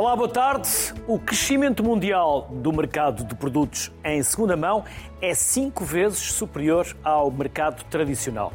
[0.00, 0.66] Olá, boa tarde.
[1.06, 4.82] O crescimento mundial do mercado de produtos em segunda mão
[5.20, 8.50] é cinco vezes superior ao mercado tradicional.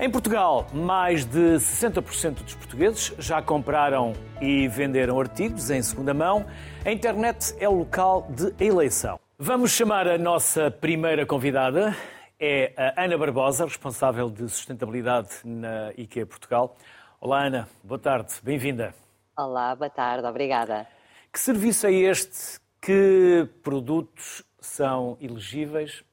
[0.00, 6.44] Em Portugal, mais de 60% dos portugueses já compraram e venderam artigos em segunda mão.
[6.84, 9.20] A internet é o local de eleição.
[9.38, 11.96] Vamos chamar a nossa primeira convidada.
[12.36, 16.76] É a Ana Barbosa, responsável de sustentabilidade na IKEA Portugal.
[17.20, 17.68] Olá, Ana.
[17.84, 18.34] Boa tarde.
[18.42, 19.03] Bem-vinda.
[19.36, 20.86] Olá, boa tarde, obrigada.
[21.32, 22.60] Que serviço é este?
[22.80, 26.04] Que produtos são elegíveis?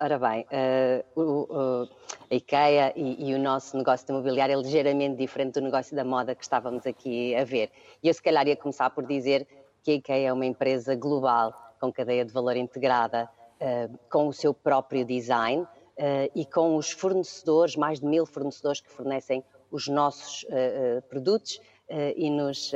[0.00, 0.46] Ora bem,
[1.14, 1.88] uh, uh,
[2.30, 6.02] a IKEA e, e, o nosso negócio de imobiliário é ligeiramente diferente do negócio da
[6.02, 7.70] moda que estávamos aqui a ver.
[8.02, 9.46] E eu se calhar ia começar por dizer
[9.82, 13.28] que a IKEA é uma empresa global, com cadeia de valor integrada,
[13.60, 15.66] uh, com o seu próprio design
[16.34, 21.56] e com os fornecedores, mais de mil fornecedores que fornecem os nossos uh, uh, produtos
[21.88, 22.72] uh, e nos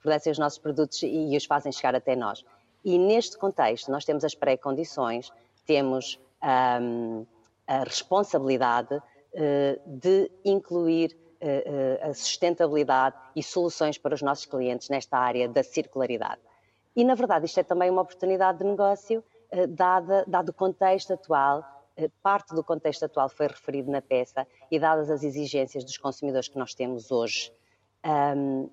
[0.00, 2.44] fornecem os nossos produtos e, os fazem chegar até nós.
[2.84, 5.32] E neste contexto, nós temos as pré-condições,
[5.66, 6.20] temos
[6.80, 7.26] um,
[7.66, 9.02] a responsabilidade
[9.84, 11.16] de incluir
[12.00, 16.40] a sustentabilidade e soluções para os nossos clientes nesta área da circularidade.
[16.94, 19.24] E, na verdade, isto é também uma oportunidade de negócio,
[19.70, 21.64] dada, dado o contexto atual
[22.22, 26.58] parte do contexto atual foi referido na peça e dadas as exigências dos consumidores que
[26.58, 27.52] nós temos hoje,
[28.04, 28.68] um,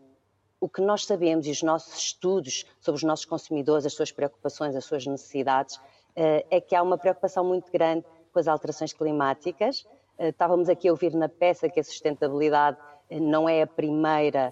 [0.60, 4.76] o que nós sabemos e os nossos estudos sobre os nossos consumidores, as suas preocupações,
[4.76, 9.82] as suas necessidades, uh, é que há uma preocupação muito grande com as alterações climáticas.
[10.18, 12.78] Uh, estávamos aqui a ouvir na peça que a sustentabilidade
[13.10, 14.52] não é a primeira,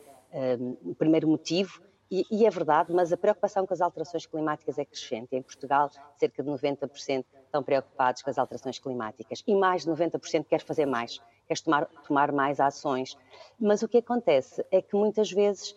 [0.84, 1.82] o primeiro motivo,
[2.12, 5.34] e, e, é verdade, mas a preocupação com as alterações climáticas é crescente.
[5.34, 10.46] Em Portugal, cerca de 90% estão preocupados com as alterações climáticas e mais de 90%
[10.46, 13.18] quer fazer mais, quer tomar, tomar mais ações.
[13.58, 15.74] Mas o que acontece é que muitas vezes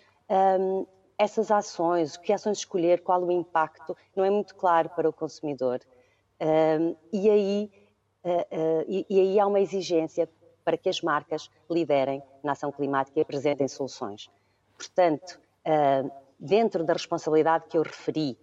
[0.58, 0.84] hum,
[1.16, 5.80] essas ações, que ações escolher, qual o impacto, não é muito claro para o consumidor.
[6.40, 7.70] Hum, e, aí,
[8.24, 10.28] uh, uh, e, e aí há uma exigência
[10.64, 14.28] para que as marcas liderem na ação climática e apresentem soluções.
[14.76, 18.38] Portanto, uh, dentro da responsabilidade que eu referi,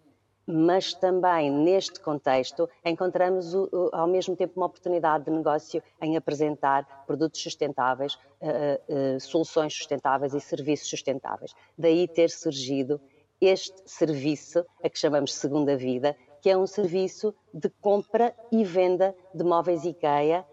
[0.46, 3.54] mas também neste contexto encontramos
[3.92, 10.34] ao mesmo tempo uma oportunidade de negócio em apresentar produtos sustentáveis, uh, uh, soluções sustentáveis
[10.34, 11.54] e serviços sustentáveis.
[11.78, 13.00] Daí ter surgido
[13.40, 19.16] este serviço, a que chamamos Segunda Vida, que é um serviço de compra e venda
[19.34, 20.46] de móveis IKEA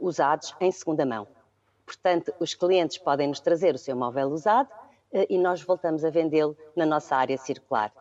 [0.00, 1.26] usados em segunda mão.
[1.88, 4.87] Portanto, os clientes podem nos trazer o seu móvel usado, eh,
[5.28, 7.92] e nós voltamos a vendê-lo na nossa área circular,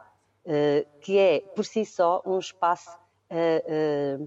[0.45, 2.97] eh, que é, por si só, um espaço
[3.29, 4.17] eh,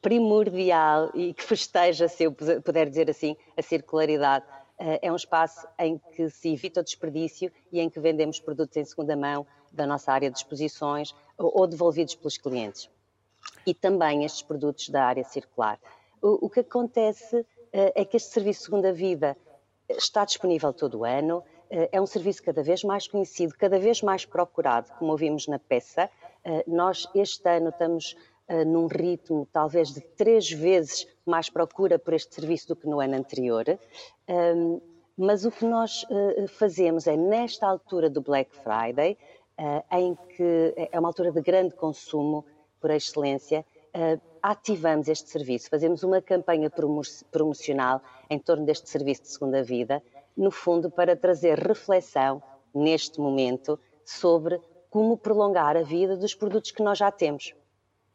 [0.00, 4.44] primordial e que festeja, se eu puder dizer assim, a circularidade.
[4.78, 8.84] É um espaço em que se evita o desperdício e em que vendemos produtos em
[8.84, 12.88] segunda mão da nossa área de exposições ou devolvidos pelos clientes.
[13.66, 15.78] E também estes produtos da área circular.
[16.22, 19.36] O, que acontece é que este serviço Segunda Vida
[19.96, 24.02] está disponível todo o ano, eh, é um serviço cada vez mais conhecido, cada vez
[24.02, 26.10] mais procurado, como ouvimos na peça.
[26.44, 28.16] Eh, nós, este ano, estamos
[28.48, 33.00] eh, num ritmo talvez de três vezes mais procura por este serviço do que no
[33.00, 33.64] ano anterior.
[34.26, 34.80] Ehm,
[35.16, 36.06] mas o que nós
[36.48, 39.18] fazemos é, nesta altura do Black Friday,
[39.92, 42.42] em que é uma altura de grande consumo
[42.80, 43.66] por excelência,
[44.42, 46.70] ativamos este serviço, fazemos uma campanha
[47.30, 50.02] promocional em torno deste serviço de segunda vida,
[50.36, 52.42] no fundo para trazer reflexão
[52.74, 57.54] neste momento sobre como prolongar a vida dos produtos que nós já temos.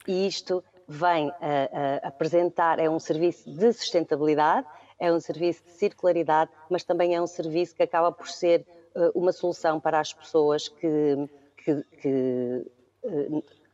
[0.08, 4.68] E isto vem a, a apresentar, é um serviço de sustentabilidade,
[5.00, 8.66] é um serviço de circularidade, mas também é um serviço que acaba por ser
[8.96, 12.66] uh, uma solução para as pessoas que, que, que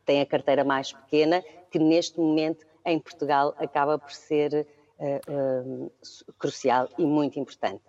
[0.04, 4.66] têm a carteira mais pequena, que neste momento em Portugal acaba por ser
[4.98, 5.92] uh, uh,
[6.38, 7.82] crucial e muito importante.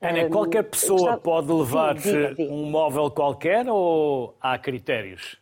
[0.00, 1.20] Ana, qualquer pessoa gostava...
[1.20, 5.38] pode levar sim, um móvel qualquer ou há critérios?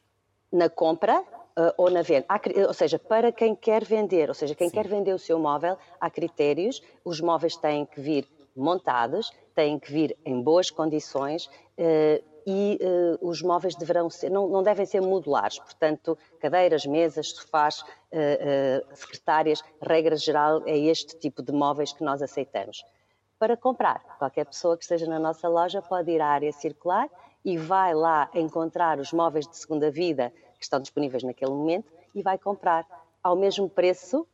[0.50, 2.26] Na compra uh, ou na venda.
[2.28, 5.76] Há, ou seja, para quem quer vender, ou seja, quem quer vender o seu móvel,
[6.00, 6.82] há critérios.
[7.04, 11.50] Os móveis têm que vir montados, têm que vir em boas condições
[12.46, 17.80] e uh, os móveis deverão ser, não, não, devem ser modulares, portanto, cadeiras, mesas, sofás,
[17.80, 22.84] uh, uh, secretárias, regra geral é este tipo de móveis que nós aceitamos.
[23.38, 27.08] Para comprar, qualquer pessoa que esteja na nossa loja pode ir à área circular
[27.44, 32.22] e vai lá encontrar os móveis de segunda vida que estão disponíveis naquele momento e
[32.22, 32.86] vai comprar
[33.22, 34.26] ao mesmo preço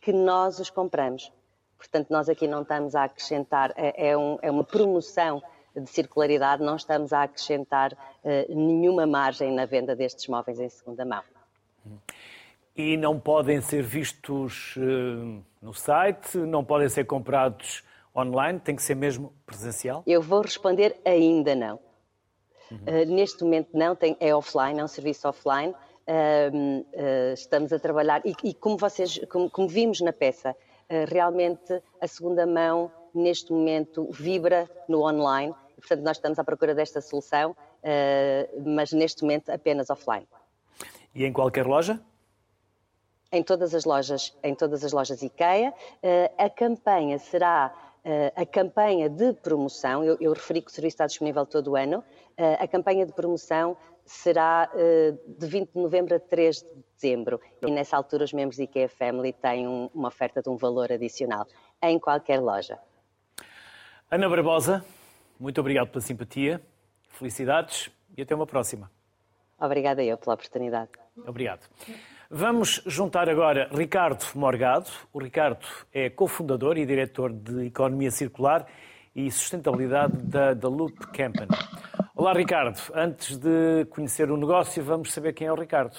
[0.00, 1.32] que nós os compramos.
[1.76, 5.42] Portanto, nós aqui não estamos a acrescentar, é, é, um, é uma promoção
[5.80, 11.04] de circularidade, não estamos a acrescentar uh, nenhuma margem na venda destes móveis em segunda
[11.04, 11.22] mão.
[12.74, 17.82] E não podem ser vistos uh, no site, não podem ser comprados
[18.14, 20.02] online, tem que ser mesmo presencial?
[20.06, 21.78] Eu vou responder ainda não.
[22.70, 22.78] Uhum.
[22.78, 25.74] Uh, neste momento não, tem, é offline, é um serviço offline.
[26.08, 30.54] Uh, estamos a trabalhar e, e como vocês, como, como, vimos na peça,
[31.08, 37.00] realmente a segunda mão neste momento vibra no online Portanto, nós estamos à procura desta
[37.00, 40.26] solução, uh, mas neste momento apenas offline.
[41.14, 42.00] E em qualquer loja?
[43.30, 45.70] Em todas as lojas, em todas as lojas IKEA.
[45.70, 47.74] Uh, a campanha será
[48.04, 50.02] uh, a campanha de promoção.
[50.02, 52.02] Eu, eu, referi que o serviço está disponível todo o ano.
[52.58, 54.70] a campanha de promoção será
[55.26, 57.40] de 20 de novembro a 3 de dezembro.
[57.60, 60.92] E nessa altura os membros da IKEA Family têm um, uma oferta de um valor
[60.92, 61.46] adicional
[61.82, 62.78] em qualquer loja.
[64.08, 64.84] Ana Barbosa,
[65.38, 66.60] muito obrigado pela simpatia,
[67.08, 68.90] felicidades e até uma próxima.
[69.58, 70.90] Obrigada eu pela oportunidade.
[71.26, 71.66] Obrigado.
[72.30, 74.90] Vamos juntar agora Ricardo Morgado.
[75.12, 78.66] O Ricardo é cofundador e diretor de Economia Circular
[79.14, 81.48] e Sustentabilidade da, da Loop Company.
[82.14, 82.80] Olá, Ricardo.
[82.94, 85.96] Antes de conhecer o negócio, vamos saber quem é o Ricardo.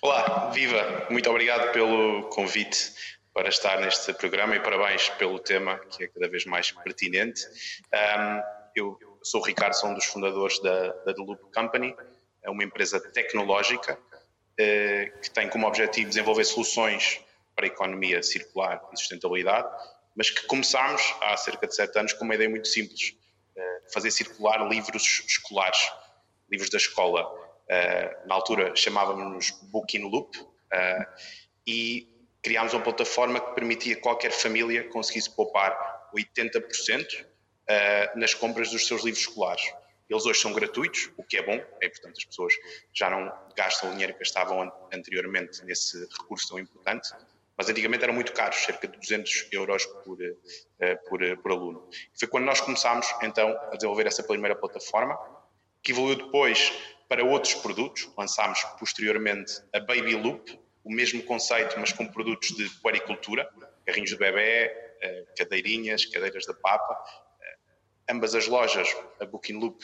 [0.00, 1.06] Olá, viva!
[1.10, 6.28] Muito obrigado pelo convite para estar neste programa e parabéns pelo tema que é cada
[6.28, 7.46] vez mais pertinente.
[7.94, 8.42] Um,
[8.74, 11.94] eu sou o Ricardo, sou um dos fundadores da, da The Loop Company,
[12.42, 17.20] é uma empresa tecnológica uh, que tem como objetivo desenvolver soluções
[17.54, 19.68] para a economia circular e sustentabilidade,
[20.16, 23.16] mas que começámos há cerca de sete anos com uma ideia muito simples,
[23.56, 25.92] uh, fazer circular livros escolares,
[26.50, 27.28] livros da escola.
[27.70, 30.36] Uh, na altura chamávamos Book in Loop,
[31.66, 35.76] e criámos uma plataforma que permitia que qualquer família conseguisse poupar
[36.14, 37.26] 80%
[37.68, 39.62] eh, nas compras dos seus livros escolares.
[40.08, 42.52] Eles hoje são gratuitos, o que é bom, é importante as pessoas
[42.92, 47.10] já não gastam o dinheiro que gastavam anteriormente nesse recurso tão importante,
[47.56, 50.18] mas antigamente eram muito caros, cerca de 200 euros por,
[50.80, 51.88] eh, por, por aluno.
[52.18, 55.16] Foi quando nós começámos então a desenvolver essa primeira plataforma,
[55.82, 56.72] que evoluiu depois
[57.08, 62.68] para outros produtos, lançámos posteriormente a Baby Loop, o mesmo conceito, mas com produtos de
[62.80, 63.48] puericultura,
[63.84, 64.72] carrinhos de bebê,
[65.02, 66.98] eh, cadeirinhas, cadeiras da papa.
[67.40, 67.56] Eh,
[68.10, 69.82] ambas as lojas, a Booking Loop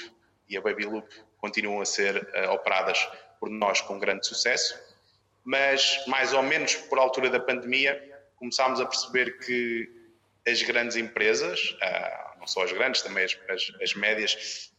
[0.48, 1.08] e a Baby Loop,
[1.38, 3.06] continuam a ser eh, operadas
[3.38, 4.78] por nós com grande sucesso,
[5.44, 8.02] mas mais ou menos por altura da pandemia
[8.36, 9.88] começámos a perceber que
[10.46, 11.76] as grandes empresas,
[12.38, 14.72] não só as grandes, também as, as, as médias,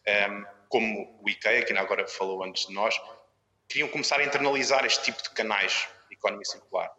[0.69, 2.99] como o IKEA, que ainda agora falou antes de nós,
[3.67, 5.87] queriam começar a internalizar este tipo de canais
[6.27, 6.91] economia circular.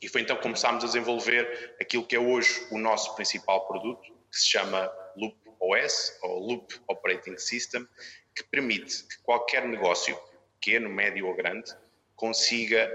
[0.00, 4.02] E foi então que começámos a desenvolver aquilo que é hoje o nosso principal produto,
[4.30, 7.86] que se chama Loop OS, ou Loop Operating System,
[8.34, 10.18] que permite que qualquer negócio,
[10.58, 11.70] pequeno, médio ou grande,
[12.16, 12.88] consiga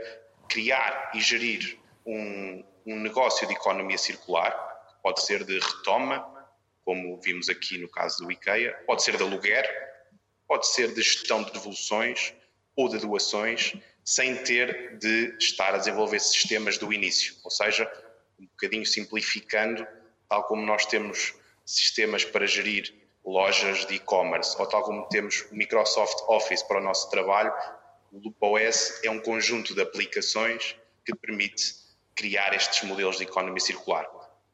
[0.49, 4.51] criar e gerir um, um negócio de economia circular,
[4.87, 6.33] que pode ser de retoma,
[6.83, 9.67] como vimos aqui no caso do IKEA, pode ser de aluguer,
[10.47, 12.33] pode ser de gestão de devoluções
[12.75, 13.73] ou de doações,
[14.05, 17.35] sem ter de estar a desenvolver sistemas do início.
[17.43, 17.91] Ou seja,
[18.39, 19.85] um bocadinho simplificando,
[20.29, 21.33] tal como nós temos
[21.65, 22.93] sistemas para gerir
[23.25, 27.51] lojas de e-commerce, ou tal como temos o Microsoft Office para o nosso trabalho,
[28.11, 31.73] o LoopOS é um conjunto de aplicações que permite
[32.15, 34.07] criar estes modelos de economia circular.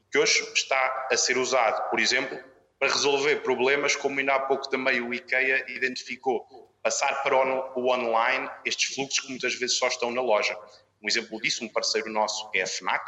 [0.10, 2.40] Que hoje está a ser usado, por exemplo,
[2.80, 8.50] para resolver problemas como ainda há pouco também o IKEA identificou passar para o online
[8.66, 10.58] estes fluxos que muitas vezes só estão na loja.
[11.02, 13.04] Um exemplo disso, um parceiro nosso é a FNAC,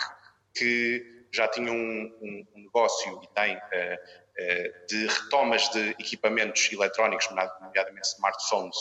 [0.55, 7.27] que já tinha um, um, negócio e tem uh, uh, de retomas de equipamentos eletrónicos,
[7.29, 8.77] nomeadamente smartphones,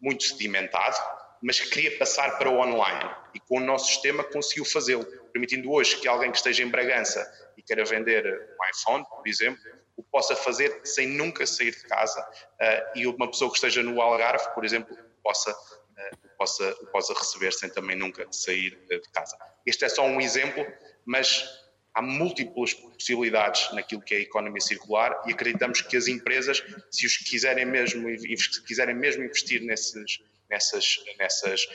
[0.00, 0.96] muito sedimentado,
[1.42, 5.70] mas que queria passar para o online e com o nosso sistema conseguiu fazê-lo, permitindo
[5.70, 7.24] hoje que alguém que esteja em Bragança
[7.56, 9.60] e queira vender um iPhone, por exemplo,
[9.96, 14.00] o possa fazer sem nunca sair de casa uh, e uma pessoa que esteja no
[14.00, 19.36] Algarve, por exemplo, possa, uh, possa, possa receber sem também nunca sair uh, de casa.
[19.64, 20.64] Este é só um exemplo,
[21.04, 21.48] mas
[21.94, 27.06] há múltiplas possibilidades naquilo que é a economia circular e acreditamos que as empresas, se
[27.06, 28.06] os quiserem mesmo,
[28.66, 31.66] quiserem mesmo investir nesses, nessas, nessas,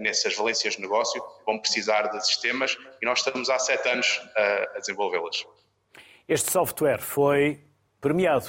[0.00, 4.42] nessas valências de negócio, vão precisar de sistemas e nós estamos há sete anos a,
[4.74, 5.46] a desenvolvê-las.
[6.28, 7.67] Este software foi
[8.00, 8.48] premiado.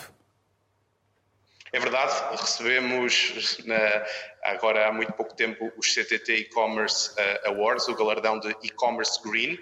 [1.72, 4.06] É verdade, recebemos na,
[4.44, 9.54] agora há muito pouco tempo os CTT E-Commerce uh, Awards, o galardão de E-Commerce Green,
[9.54, 9.60] uh,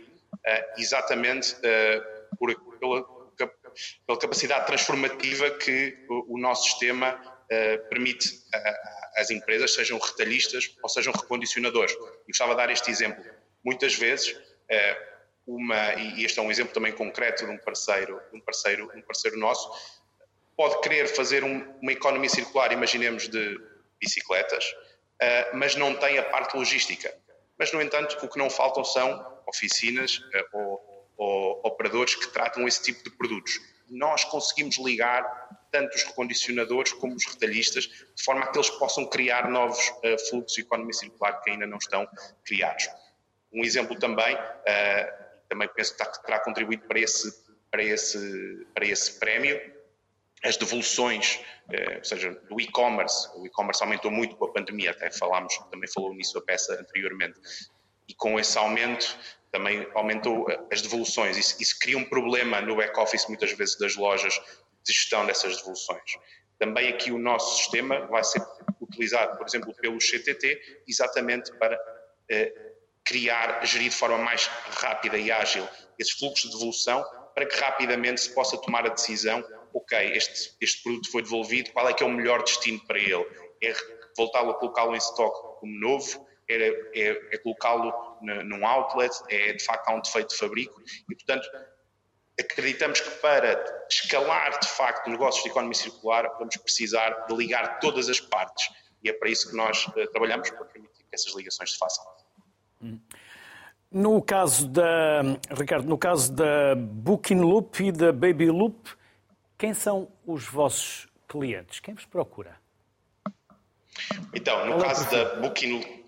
[0.78, 1.56] exatamente
[2.40, 3.04] por, pela,
[4.06, 7.20] pela capacidade transformativa que o, o nosso sistema
[7.90, 8.30] permite
[9.16, 11.94] às empresas, sejam retalhistas ou sejam recondicionadores.
[11.94, 13.24] E gostava de dar este exemplo.
[13.64, 14.38] Muitas vezes,
[15.48, 19.40] uma, e este é um exemplo também concreto de um parceiro, um parceiro, um parceiro
[19.40, 19.72] nosso,
[20.58, 23.58] pode querer fazer um, uma economia circular, imaginemos de
[24.00, 27.16] bicicletas, uh, mas não tem a parte logística.
[27.58, 32.68] Mas, no entanto, o que não faltam são oficinas uh, ou, ou, operadores que tratam
[32.68, 33.60] esse tipo de produtos.
[33.90, 35.24] Nós conseguimos ligar
[35.72, 40.30] tanto os recondicionadores como os retalhistas, de forma a que eles possam criar novos uh,
[40.30, 42.06] fluxos de economia circular que ainda não estão
[42.44, 42.90] criados.
[43.54, 44.38] Um exemplo também
[45.48, 47.32] também penso que terá contribuído para esse,
[47.72, 49.60] para esse, para esse prémio.
[50.44, 51.40] As devoluções,
[51.72, 55.90] eh, ou seja, do e-commerce, o e-commerce aumentou muito com a pandemia, até falámos, também
[55.90, 57.40] falou nisso a peça anteriormente,
[58.08, 59.18] e com esse aumento
[59.52, 61.38] também aumentou eh, as devoluções.
[61.38, 64.40] Isso, isso cria um problema no back-office, muitas vezes, das lojas
[64.84, 66.18] de gestão dessas devoluções.
[66.60, 68.42] Também aqui o nosso sistema vai ser
[68.80, 71.78] utilizado, por exemplo, pelo CTT, exatamente para
[72.30, 72.54] eh,
[73.08, 78.22] criar, gerir de forma mais rápida e ágil esses fluxos de devolução para que rapidamente
[78.22, 82.06] se possa tomar a decisão, ok, este, este produto foi devolvido, qual é que é
[82.06, 83.26] o melhor destino para ele?
[83.64, 83.74] É
[84.16, 86.28] voltá-lo a colocá-lo em estoque como novo?
[86.50, 86.56] É,
[86.96, 89.14] é, é colocá-lo num outlet?
[89.30, 90.82] É de facto há um defeito de fabrico?
[91.10, 91.48] E portanto,
[92.40, 98.10] acreditamos que para escalar de facto negócios de economia circular vamos precisar de ligar todas
[98.10, 98.70] as partes
[99.04, 102.04] e é para isso que nós uh, trabalhamos, para permitir que essas ligações se façam.
[103.92, 108.90] No caso da, Ricardo, no caso da Booking Loop e da Baby Loop,
[109.58, 111.80] quem são os vossos clientes?
[111.80, 112.58] Quem vos procura?
[114.34, 116.04] Então, no caso da Booking,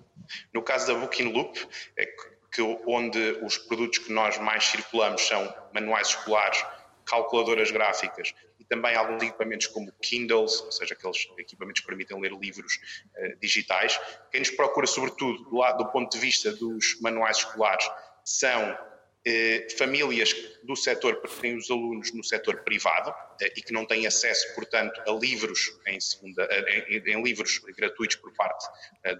[0.53, 2.05] no caso da Booking Loop, é
[2.51, 6.63] que onde os produtos que nós mais circulamos são manuais escolares,
[7.05, 8.33] calculadoras gráficas
[8.69, 12.79] também alguns equipamentos como Kindles, ou seja, aqueles equipamentos que permitem ler livros
[13.17, 13.99] uh, digitais.
[14.31, 17.89] Quem nos procura, sobretudo, do, lado, do ponto de vista dos manuais escolares,
[18.23, 23.73] são uh, famílias do setor, que têm os alunos no setor privado uh, e que
[23.73, 26.47] não têm acesso, portanto, a livros em, segunda,
[26.88, 28.67] em, em livros gratuitos por parte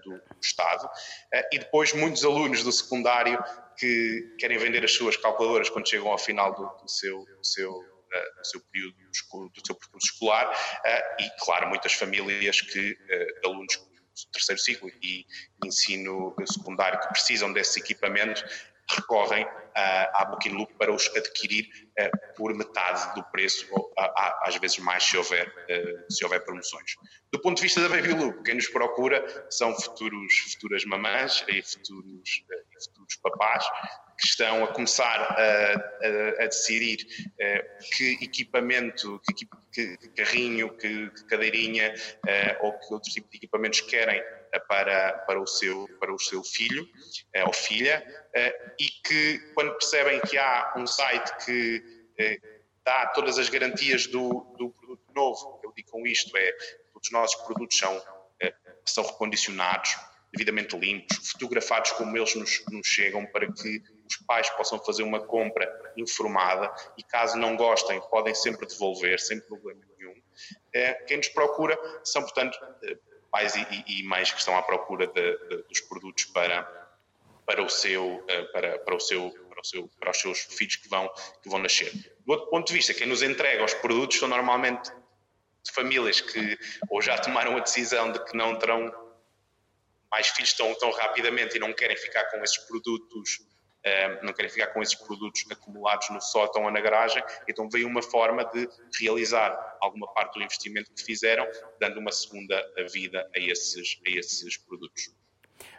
[0.04, 0.88] do Estado.
[1.52, 3.42] e depois muitos alunos do secundário
[3.76, 7.82] que querem vender as suas calculadoras quando chegam ao final do, do seu, do seu
[8.36, 10.52] do seu período do seu percurso escolar
[11.18, 12.96] e, claro, muitas famílias que,
[13.44, 15.24] alunos do terceiro ciclo e
[15.64, 18.44] ensino secundário que precisam desses equipamentos
[18.90, 21.68] recorrem à Booking Loop para os adquirir
[22.36, 23.92] por metade do preço, ou
[24.42, 25.48] às vezes mais se houver,
[26.10, 26.96] se houver promoções.
[27.32, 31.62] Do ponto de vista da Baby Loop, quem nos procura são futuros, futuras mamãs e
[31.62, 32.44] futuros,
[32.86, 33.64] futuros papás
[34.20, 35.72] que estão a começar a,
[36.42, 39.46] a, a decidir uh, que equipamento, que,
[39.96, 45.14] que carrinho, que, que cadeirinha uh, ou que outros tipos de equipamentos querem uh, para,
[45.26, 46.86] para, o seu, para o seu filho
[47.46, 48.04] ou filha
[48.78, 51.82] e que quando percebem que há um site que
[52.84, 56.52] dá todas as garantias do, do produto novo, eu digo com isto é,
[56.92, 58.02] todos os nossos produtos são,
[58.84, 59.96] são recondicionados,
[60.32, 65.20] devidamente limpos, fotografados como eles nos, nos chegam para que os pais possam fazer uma
[65.20, 70.14] compra informada e caso não gostem podem sempre devolver sem problema nenhum.
[70.72, 72.96] É, quem nos procura são, portanto, eh,
[73.30, 76.62] pais e, e mães que estão à procura de, de, dos produtos para,
[77.44, 80.76] para, o seu, eh, para, para, o seu, para, o seu, para os seus filhos
[80.76, 81.08] que vão,
[81.42, 81.92] que vão nascer.
[82.24, 84.90] Do outro ponto de vista, quem nos entrega os produtos são normalmente
[85.74, 86.58] famílias que
[86.88, 88.90] ou já tomaram a decisão de que não terão
[90.10, 93.38] mais filhos tão, tão rapidamente e não querem ficar com esses produtos
[94.22, 98.02] não querem ficar com esses produtos acumulados no sótão ou na garagem, então veio uma
[98.02, 98.68] forma de
[99.00, 101.46] realizar alguma parte do investimento que fizeram,
[101.80, 102.60] dando uma segunda
[102.92, 105.10] vida a esses, a esses produtos.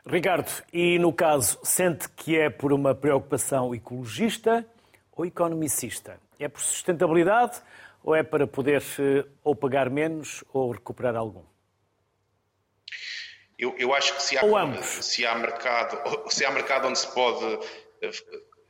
[0.05, 4.65] Ricardo, e no caso, sente que é por uma preocupação ecologista
[5.11, 6.19] ou economicista?
[6.39, 7.61] É por sustentabilidade
[8.03, 11.50] ou é para poder eh, ou pagar menos ou recuperar algum?
[13.61, 14.41] Eu, eu acho que se há,
[14.81, 16.01] se há, mercado,
[16.33, 17.59] se há mercado onde se pode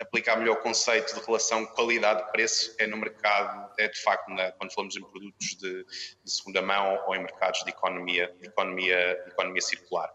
[0.02, 4.74] aplicar melhor o conceito de relação qualidade-preço é no mercado, é de facto na, quando
[4.74, 9.32] falamos em produtos de, de, segunda mão ou em mercados de economia, de economia, de
[9.32, 10.12] economia circular.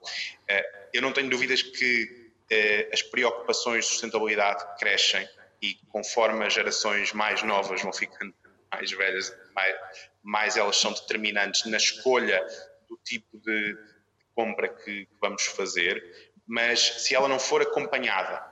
[0.46, 5.26] Eh, eu não tenho dúvidas que eh, as preocupações de sustentabilidade crescem
[5.62, 8.34] e conforme as gerações mais novas vão ficando
[8.70, 9.76] mais velhas, mais,
[10.22, 12.44] mais elas são determinantes na escolha
[12.88, 13.95] do tipo de
[14.36, 18.44] compra que, vamos fazer, mas se ela não for acompanhada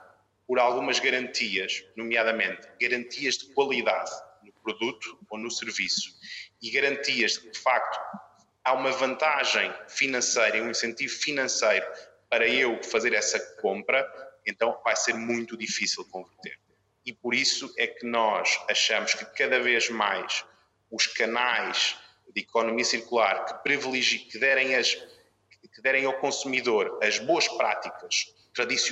[0.47, 4.11] por algumas garantias, nomeadamente garantias de qualidade
[4.43, 6.13] no produto ou no serviço
[6.61, 7.99] e garantias de que, de facto,
[8.63, 11.85] há uma vantagem financeira, um incentivo financeiro
[12.29, 14.05] para eu fazer essa compra,
[14.45, 16.59] então vai ser muito difícil converter.
[17.05, 20.43] E por isso é que nós achamos que cada vez mais
[20.91, 21.95] os canais
[22.33, 24.97] de economia circular que privilegiem, que derem, as,
[25.67, 28.33] que derem ao consumidor as boas práticas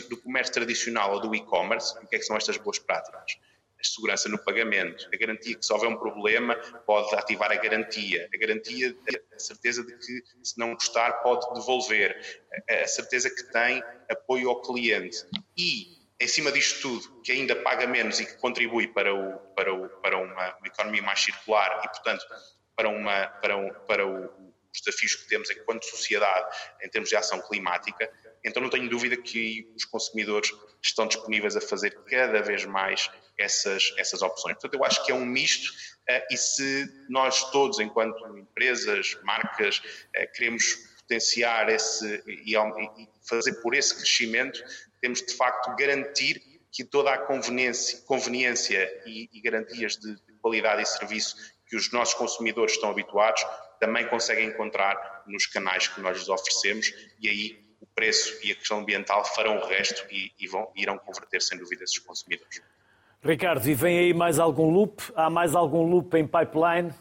[0.09, 3.37] do comércio tradicional ou do e-commerce, o que, é que são estas boas práticas?
[3.79, 8.29] A segurança no pagamento, a garantia que se houver um problema pode ativar a garantia,
[8.33, 8.95] a garantia,
[9.33, 14.61] a certeza de que se não gostar pode devolver, a certeza que tem apoio ao
[14.61, 15.25] cliente.
[15.57, 19.73] E em cima disto tudo, que ainda paga menos e que contribui para, o, para,
[19.73, 22.25] o, para uma, uma economia mais circular e, portanto,
[22.75, 26.49] para, uma, para, um, para o, os desafios que temos enquanto sociedade
[26.83, 28.11] em termos de ação climática,
[28.43, 30.51] então não tenho dúvida que os consumidores
[30.81, 34.53] estão disponíveis a fazer cada vez mais essas, essas opções.
[34.55, 39.77] Portanto, eu acho que é um misto uh, e se nós todos, enquanto empresas, marcas,
[39.77, 44.61] uh, queremos potenciar esse e, e, fazer por esse crescimento,
[44.99, 50.81] temos de facto garantir que toda a conveniência, conveniência e, e garantias de, de qualidade
[50.81, 51.35] e serviço
[51.67, 53.43] que os nossos consumidores estão habituados
[53.83, 58.55] também conseguem encontrar nos canais que nós lhes oferecemos e aí o preço e a
[58.55, 62.61] questão ambiental farão o resto e, e vão, irão converter sem dúvida esses consumidores.
[63.21, 65.03] Ricardo, e vem aí mais algum loop?
[65.15, 66.93] Há mais algum loop em pipeline?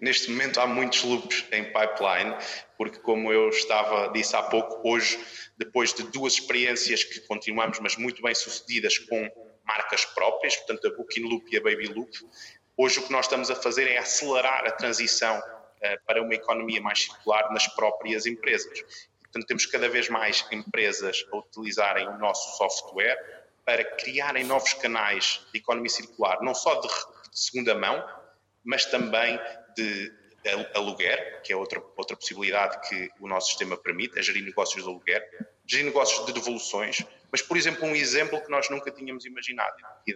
[0.00, 2.36] Neste momento há muitos loops em pipeline,
[2.76, 5.18] porque como eu estava disse há pouco, hoje,
[5.56, 9.28] depois de duas experiências que continuamos, mas muito bem sucedidas com
[9.66, 12.10] marcas próprias, portanto a Booking Loop e a Baby Loop,
[12.78, 16.80] hoje o que nós estamos a fazer é acelerar a transição uh, para uma economia
[16.80, 18.80] mais circular nas próprias empresas.
[19.20, 23.18] Portanto, temos cada vez mais empresas a utilizarem o nosso software
[23.64, 26.88] para criarem novos canais de economia circular, não só de
[27.30, 28.02] segunda mão,
[28.64, 29.38] mas também
[29.76, 30.10] de
[30.74, 34.88] aluguer, que é outra, outra possibilidade que o nosso sistema permite, é gerir negócios de
[34.88, 35.22] aluguer,
[35.68, 39.76] gerir negócios de devoluções, mas, por exemplo, um exemplo que nós nunca tínhamos imaginado,
[40.06, 40.14] e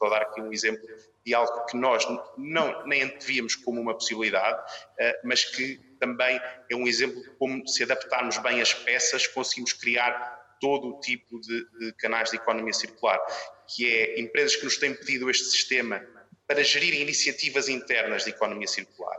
[0.00, 0.88] vou dar aqui um exemplo
[1.24, 2.06] de algo que nós
[2.38, 4.58] não, nem antevíamos como uma possibilidade,
[4.98, 9.74] eh, mas que também é um exemplo de como, se adaptarmos bem as peças, conseguimos
[9.74, 13.20] criar todo o tipo de, de canais de economia circular,
[13.66, 16.02] que é empresas que nos têm pedido este sistema
[16.46, 19.16] para gerir iniciativas internas de economia circular.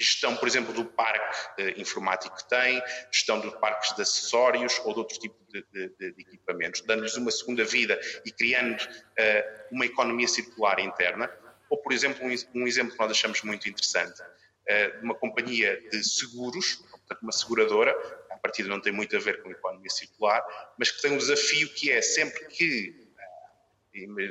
[0.00, 2.80] Gestão, por exemplo, do parque eh, informático que tem,
[3.10, 7.32] gestão de parques de acessórios ou de outros tipos de, de, de equipamentos, dando-lhes uma
[7.32, 11.28] segunda vida e criando uh, uma economia circular interna.
[11.68, 15.80] Ou, por exemplo, um, um exemplo que nós achamos muito interessante, uh, de uma companhia
[15.90, 17.90] de seguros, portanto, uma seguradora,
[18.30, 20.44] a partir de não tem muito a ver com a economia circular,
[20.78, 23.08] mas que tem um desafio que é sempre que,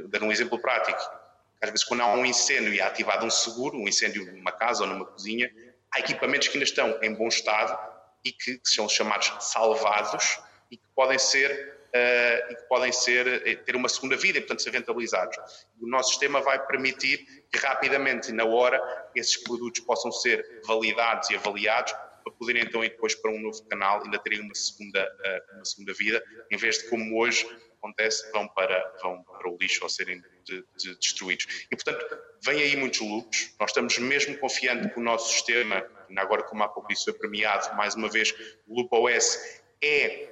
[0.08, 1.17] dar um exemplo prático,
[1.62, 4.84] às vezes, quando há um incêndio e é ativado um seguro, um incêndio numa casa
[4.84, 5.52] ou numa cozinha,
[5.92, 7.78] há equipamentos que ainda estão em bom estado
[8.24, 10.40] e que, são chamados salvados
[10.70, 14.42] e que podem ser Uh, e que podem ser, eh, ter uma segunda vida e,
[14.42, 15.38] portanto, ser rentabilizados.
[15.82, 18.80] O nosso sistema vai permitir que rapidamente e na hora
[19.16, 21.94] esses produtos possam ser validados e avaliados
[22.28, 25.66] para poderem então ir depois para um novo canal ainda terem uma segunda, uh, uma
[25.66, 29.90] segunda vida, em vez de como hoje acontece, vão para, vão para o lixo ou
[29.90, 31.66] serem de, de destruídos.
[31.72, 33.56] E, portanto, vem aí muitos loops.
[33.60, 35.86] Nós estamos mesmo confiando que o nosso sistema,
[36.18, 38.34] agora como há pouco isso foi premiado, mais uma vez,
[38.68, 40.30] o Loop OS é,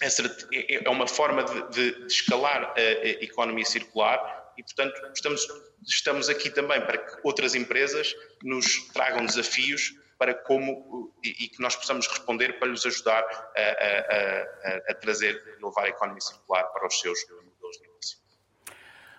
[0.00, 5.46] é, é uma forma de, de escalar a, a economia circular e, portanto, estamos,
[5.82, 11.74] estamos aqui também para que outras empresas nos tragam desafios para como e, que nós
[11.74, 16.64] possamos responder para lhes ajudar a, a, a, a trazer e levar a economia circular
[16.64, 18.18] para os seus modelos de negócio.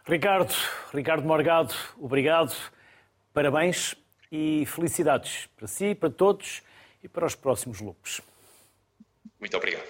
[0.05, 0.53] Ricardo,
[0.93, 2.55] Ricardo Morgado, obrigado,
[3.33, 3.95] parabéns
[4.31, 6.61] e felicidades para si, para todos
[7.03, 8.21] e para os próximos loops.
[9.39, 9.87] Muito obrigado.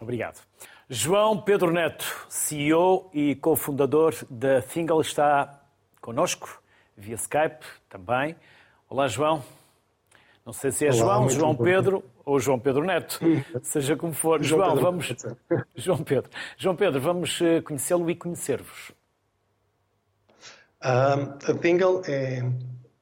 [0.00, 0.40] Obrigado.
[0.88, 5.62] João Pedro Neto, CEO e cofundador da Thingle, está
[5.98, 6.62] conosco
[6.94, 8.36] via Skype também.
[8.88, 9.42] Olá, João.
[10.44, 13.18] Não sei se é Olá, João, João Pedro ou João Pedro Neto,
[13.62, 14.42] seja como for.
[14.42, 15.14] João, João vamos.
[15.74, 16.30] João Pedro.
[16.58, 18.92] João Pedro, vamos eh, conhecê-lo e conhecer-vos.
[20.82, 21.16] A
[21.62, 22.44] Tingle é.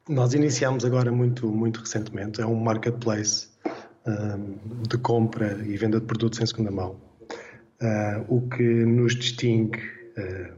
[0.08, 2.40] Nós iniciamos agora muito, muito recentemente.
[2.40, 3.48] É um marketplace
[4.06, 7.11] um, de compra e venda de produtos em segunda mão.
[7.82, 9.80] Uh, o que nos distingue
[10.16, 10.54] uh,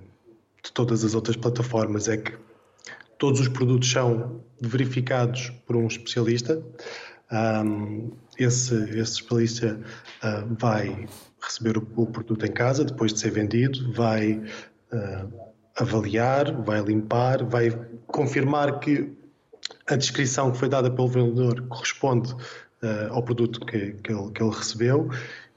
[0.63, 2.33] de todas as outras plataformas é que
[3.19, 6.63] todos os produtos são verificados por um especialista,
[7.33, 9.81] Um, esse, esse especialista
[10.23, 11.09] uh, vai
[11.41, 14.35] receber o, o, produto em casa depois de ser vendido, vai
[14.93, 17.71] uh, avaliar, vai limpar, vai
[18.07, 19.11] confirmar que
[19.87, 24.43] a descrição que foi dada pelo vendedor corresponde uh, ao produto que, que, ele, que,
[24.43, 25.09] ele, recebeu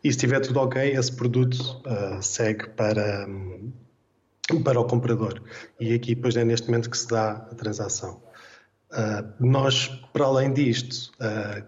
[0.04, 1.82] e se estiver tudo ok, esse produto
[2.22, 3.72] segue para, um,
[4.64, 5.42] para o comprador.
[5.80, 8.22] E aqui, depois, é neste momento que se dá a transação.
[8.92, 11.62] Uh, nós, para além disto, uh,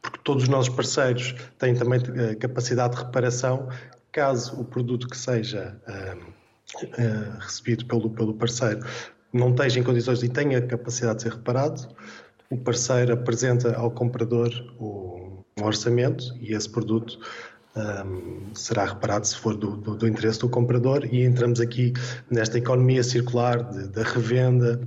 [0.00, 3.68] porque todos os nossos parceiros têm também uh, capacidade de reparação,
[4.10, 5.80] caso o produto que seja
[7.40, 8.80] recebido pelo, pelo parceiro
[9.32, 11.88] não esteja em condições e tenha capacidade de ser reparado,
[12.48, 15.09] o parceiro apresenta ao comprador o,
[15.60, 17.18] um orçamento e esse produto
[17.76, 21.92] um, será reparado se for do, do, do, interesse do comprador e entramos aqui
[22.30, 24.80] nesta economia circular da revenda,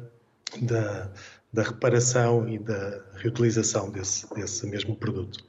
[0.62, 1.10] da,
[1.52, 5.44] da reparação e da reutilização desse, desse mesmo produto.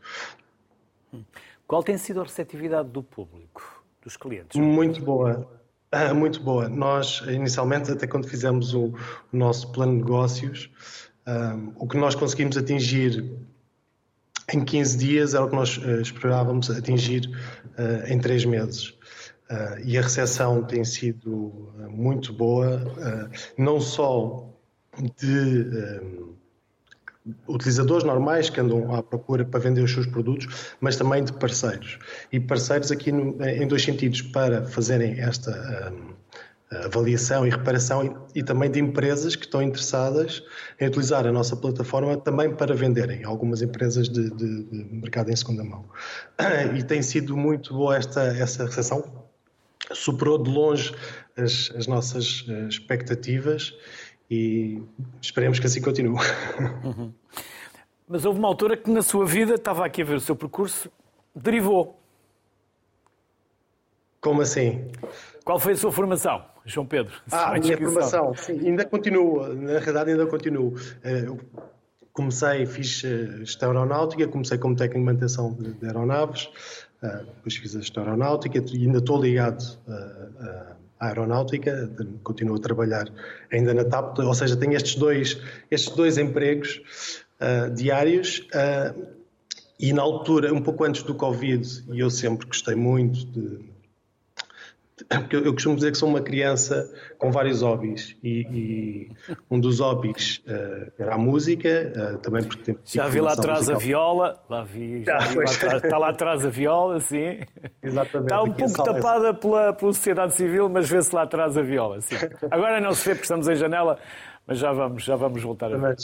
[1.67, 4.61] Qual tem sido a receptividade do público, dos clientes?
[4.61, 5.49] Muito boa.
[5.91, 6.69] Ah, muito boa.
[6.69, 10.71] Nós, inicialmente, até quando fizemos o, o nosso plano de negócios,
[11.27, 13.33] um, o que nós conseguimos atingir
[14.53, 17.27] em 15 dias era o que nós uh, esperávamos atingir
[17.79, 18.89] uh, em 3 meses.
[19.51, 22.81] Uh, e a recepção tem sido muito boa,
[23.59, 24.49] não só
[25.19, 26.01] de
[27.49, 31.99] utilizadores normais que andam à procura para vender os seus produtos, mas também de parceiros.
[32.33, 35.93] E parceiros aqui no, em dois sentidos, para fazerem esta
[36.85, 40.43] avaliação e reparação e, e, também de empresas que estão interessadas
[40.81, 45.37] em utilizar a nossa plataforma também para venderem, algumas empresas de, de, de mercado em
[45.37, 45.85] segunda mão.
[46.77, 49.25] E tem sido muito boa esta, essa recepção,
[49.93, 50.95] superou de longe
[51.37, 53.75] as, as nossas eh, expectativas
[54.31, 54.83] e
[55.21, 56.19] esperemos que assim continue.
[56.85, 57.13] Uhum.
[58.07, 60.91] Mas houve uma altura que na sua vida, estava aqui a ver o seu percurso,
[61.35, 61.99] derivou.
[64.21, 64.87] Como assim?
[65.45, 67.13] Qual foi a sua formação, João Pedro?
[67.31, 70.75] Ah, a minha formação, sim, ainda continuo, na realidade ainda continuo.
[71.03, 71.39] Eh, eu
[72.13, 76.49] comecei, fiz eh, gestão aeronáutica, comecei como técnico de manutenção de aeronaves,
[77.03, 79.63] eh, depois fiz a gestão aeronáutica e ainda estou ligado
[80.99, 81.91] à aeronáutica,
[82.23, 83.09] continuo a trabalhar
[83.53, 85.39] ainda na TAP, ou seja, tenho estes dois,
[85.71, 86.81] estes dois empregos
[87.75, 88.49] diários
[89.79, 93.74] e na altura, um pouco antes do Covid, e eu sempre gostei muito de
[95.09, 99.11] porque eu costumo dizer que sou uma criança com vários hobbies e, e
[99.51, 103.61] um dos hobbies uh, era a música, uh, também porque tem Já vi lá atrás
[103.61, 103.77] musical.
[103.77, 107.41] a viola, lá vi, já, já vi lá atrás, está lá atrás a viola, sim.
[107.83, 108.33] Exatamente.
[108.33, 112.17] Está um pouco tapada pela, pela sociedade civil, mas vê-se lá atrás a viola, sim.
[112.51, 113.99] Agora não se vê porque estamos em janela,
[114.47, 115.97] mas já vamos, já vamos voltar a ver.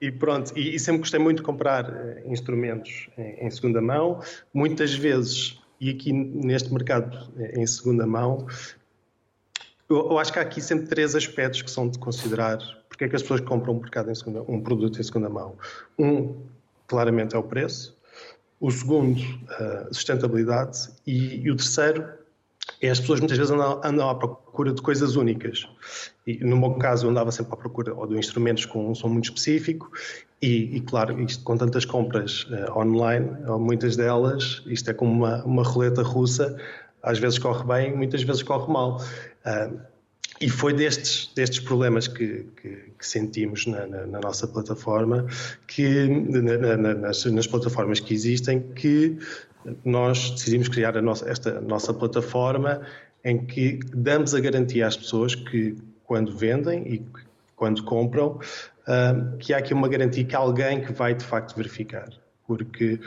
[0.00, 4.20] E pronto, e, e, sempre gostei muito de comprar uh, instrumentos em, em segunda mão,
[4.52, 8.46] muitas vezes e aqui neste mercado em segunda mão,
[9.88, 13.16] eu, acho que há aqui sempre três aspectos que são de considerar porque é que
[13.16, 15.56] as pessoas compram um, mercado em segunda, um produto em segunda mão.
[15.98, 16.42] Um,
[16.86, 17.98] claramente, é o preço.
[18.60, 20.90] O segundo, a sustentabilidade.
[21.04, 22.08] E, e o terceiro,
[22.80, 25.68] é as pessoas muitas vezes andam, andam, à procura de coisas únicas.
[26.26, 29.08] E no meu caso, eu andava sempre à procura ou de instrumentos com um som
[29.08, 29.90] muito específico
[30.40, 35.44] e, e, claro, isto com tantas compras uh, online, muitas delas, isto é como uma,
[35.44, 36.56] uma roleta russa,
[37.02, 39.00] às vezes corre bem, muitas vezes corre mal.
[39.46, 39.93] Uh,
[40.40, 42.68] e foi destes, destes problemas que, que,
[42.98, 45.26] que sentimos na, na, na, nossa plataforma,
[45.66, 49.16] que na, nas, nas, plataformas que existem, que
[49.84, 52.82] nós decidimos criar nossa, esta nossa plataforma
[53.24, 57.02] em que damos a garantia às pessoas que quando vendem e
[57.56, 58.38] quando compram,
[59.38, 62.08] que há aqui uma garantia que alguém que vai de facto verificar.
[62.46, 63.00] Porque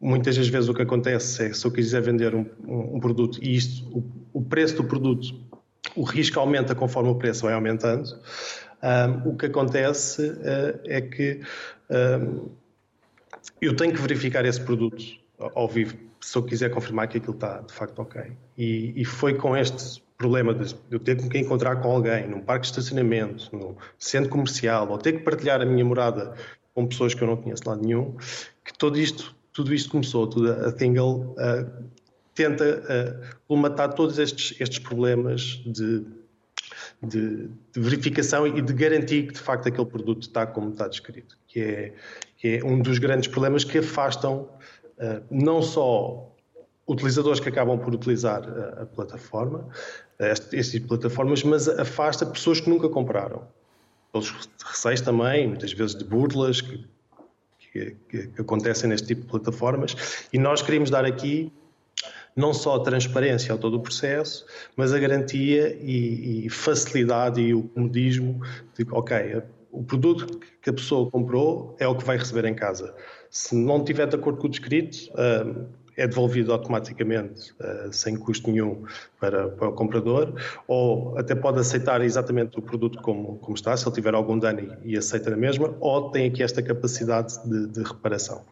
[0.00, 3.56] muitas das vezes o que acontece é se eu quiser vender um, um produto e
[3.56, 5.34] isto, o, o, preço do produto,
[5.94, 8.18] o risco aumenta conforme o preço vai aumentando,
[8.82, 11.40] um, o que acontece uh, é que
[11.90, 12.48] um,
[13.60, 15.02] eu tenho que verificar esse produto
[15.38, 18.20] ao vivo se eu quiser confirmar que aquilo está de facto ok.
[18.56, 22.62] E, e foi com este problema de eu ter que encontrar com alguém num parque
[22.62, 26.34] de estacionamento, no centro comercial, ou ter que partilhar a minha morada
[26.74, 28.16] com pessoas que eu não conheço lá nenhum,
[28.64, 31.84] que todo isto, tudo isto começou, tudo, a Tingle uh,
[32.36, 36.04] tenta uh, colmatar todos estes, estes problemas de,
[37.02, 41.36] de, de, verificação e de garantir que de facto aquele produto está como está descrito,
[41.48, 41.94] que é,
[42.36, 44.48] que é um dos grandes problemas que afastam
[44.98, 46.30] uh, não só
[46.86, 49.66] utilizadores que acabam por utilizar a, a plataforma,
[50.18, 53.48] este, este tipo de plataformas, mas afasta pessoas que nunca compraram.
[54.12, 54.30] Pelos
[54.64, 56.86] receios também, muitas vezes de burlas, que,
[57.72, 57.96] que,
[58.28, 61.52] que, acontecem neste tipo de plataformas e nós queríamos dar aqui
[62.36, 64.44] não só a transparência ao todo o processo,
[64.76, 68.40] mas a garantia e, e facilidade e o comodismo
[68.76, 72.94] de, ok, o produto que a pessoa comprou é o que vai receber em casa.
[73.30, 75.10] Se não tiver de acordo com o descrito,
[75.96, 78.84] é devolvido automaticamente, uh, sem custo nenhum
[79.18, 80.34] para, para, o comprador,
[80.68, 84.60] ou até pode aceitar exatamente o produto como, como está, se ele tiver algum dano
[84.84, 88.44] e, e aceita na mesma, ou tem aqui esta capacidade de, de reparação.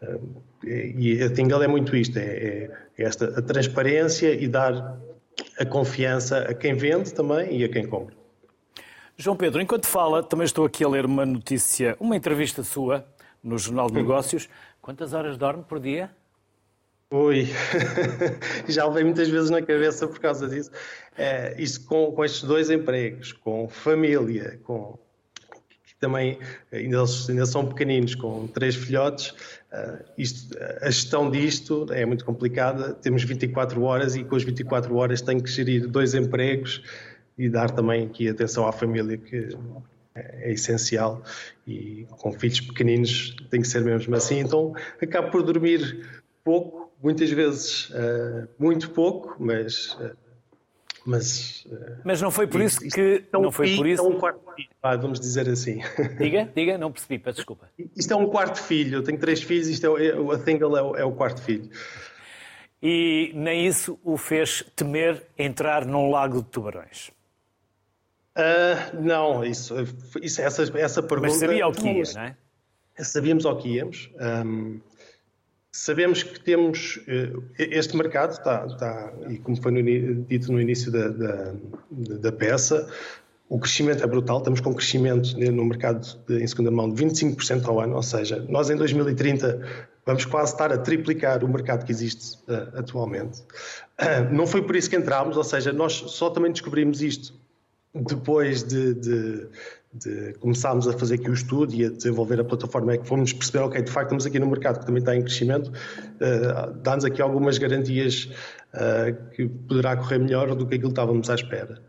[0.00, 4.98] Uh, e a Tingle é muito isto, é, é esta a transparência e dar
[5.58, 8.16] a confiança a quem vende também e a quem compra.
[9.16, 13.06] João Pedro, enquanto fala, também estou aqui a ler uma notícia, uma entrevista sua
[13.42, 14.48] no Jornal de Negócios.
[14.82, 16.10] Quantas horas dorme por dia?
[17.10, 17.46] Ui,
[18.68, 20.70] já levei muitas vezes na cabeça por causa disso.
[21.16, 24.98] É, isto com, com estes dois empregos, com família, com
[25.84, 26.38] que também
[26.72, 29.34] ainda, ainda são pequeninos, com três filhotes,
[29.76, 32.94] uh, isto, a gestão disto é muito complicada.
[32.94, 36.82] Temos 24 horas e com as 24 horas tenho que gerir dois empregos
[37.36, 39.56] e dar também aqui atenção à família, que
[40.14, 41.22] é, é essencial.
[41.66, 44.40] E com filhos pequeninos tem que ser mesmo assim.
[44.40, 50.16] Então acabo por dormir pouco muitas vezes uh, muito pouco, mas uh,
[51.06, 51.66] mas
[52.04, 54.40] mas não foi por isso que é um não foi por isso é um quarto
[54.54, 55.80] filho, vamos dizer assim.
[56.18, 57.70] Diga, diga, não percebi, peço desculpa.
[57.96, 60.96] Isto é um quarto filho, eu tenho três filhos, isto é, a Thingle é o,
[60.96, 61.70] é o quarto filho.
[62.82, 67.10] E nem isso o fez temer entrar num lago de tubarões.
[68.36, 69.74] Uh, não, isso,
[70.20, 71.30] isso essa, essa pergunta.
[71.30, 72.36] Mas sabia o que ia, não é?
[72.98, 74.10] Sabíamos ao que íamos.
[74.20, 74.80] Um,
[75.76, 80.90] Sabemos que temos eh, este mercado, está, está e como foi no, dito no início
[80.90, 81.52] da, da,
[81.90, 82.88] da, peça,
[83.46, 84.38] o crescimento é brutal.
[84.38, 88.02] Estamos com um crescimento no mercado de, em segunda mão de 25% ao ano, ou
[88.02, 89.60] seja, nós em 2030
[90.06, 93.42] vamos quase estar a triplicar o mercado que existe uh, atualmente.
[94.00, 97.34] Uh, não foi por isso que entramos, ou seja, nós só também descobrimos isto
[97.94, 99.46] depois de, de,
[99.98, 103.32] de, começarmos a fazer aqui o estudo e a desenvolver a plataforma, é que fomos
[103.32, 107.04] perceber, ok, de facto estamos aqui no mercado que também está em crescimento, uh, dá-nos
[107.04, 108.30] aqui algumas garantias
[108.74, 111.80] uh, que poderá correr melhor do que aquilo que estávamos à espera.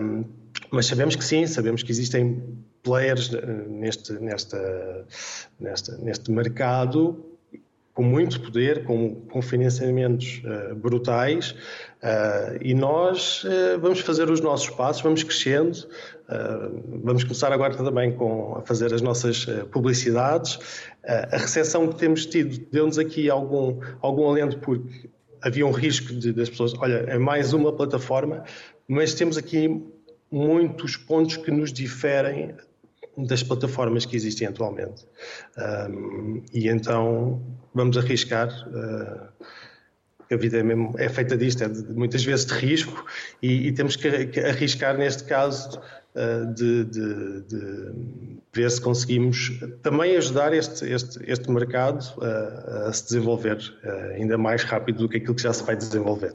[0.00, 0.24] Um,
[0.70, 2.42] mas sabemos que sim, sabemos que existem
[2.82, 5.06] players eh, neste, nesta,
[5.60, 7.36] nesta, neste mercado
[7.96, 11.52] com muito poder, com, com financiamentos uh, brutais,
[12.02, 15.88] uh, e nós uh, vamos fazer os nossos passos, vamos crescendo,
[17.02, 20.58] vamos começar agora também com, a fazer as nossas publicidades.
[21.04, 25.08] a recepção que temos tido deu-nos aqui algum, algum alento, porque
[25.42, 28.44] havia um risco de, das pessoas, olha, é mais uma plataforma,
[28.88, 29.82] mas temos aqui
[30.30, 32.54] muitos pontos que nos diferem
[33.16, 35.06] das plataformas que existem atualmente.
[35.88, 37.40] Um, e então
[37.74, 38.48] vamos arriscar.
[38.68, 39.46] Uh,
[40.28, 43.06] a vida é, mesmo, é feita disto, é de, muitas vezes de risco,
[43.40, 45.80] e, e temos que, que, arriscar neste caso
[46.54, 53.04] de, de, de, ver se conseguimos também ajudar este, este, este mercado uh, a se
[53.04, 56.34] desenvolver uh, ainda mais rápido do que aquilo que já se vai desenvolver.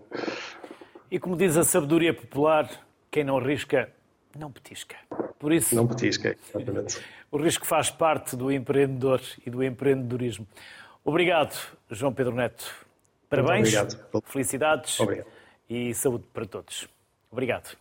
[1.09, 2.69] E como diz a sabedoria popular,
[3.09, 3.89] quem não arrisca,
[4.37, 4.95] não petisca.
[5.39, 6.99] Por isso, não petisca, exatamente.
[7.31, 10.47] o risco faz parte do empreendedor e do empreendedorismo.
[11.03, 11.57] Obrigado,
[11.89, 12.71] João Pedro Neto.
[13.27, 13.73] Parabéns,
[14.25, 15.27] felicidades obrigado.
[15.67, 16.87] e saúde para todos.
[17.31, 17.80] Obrigado.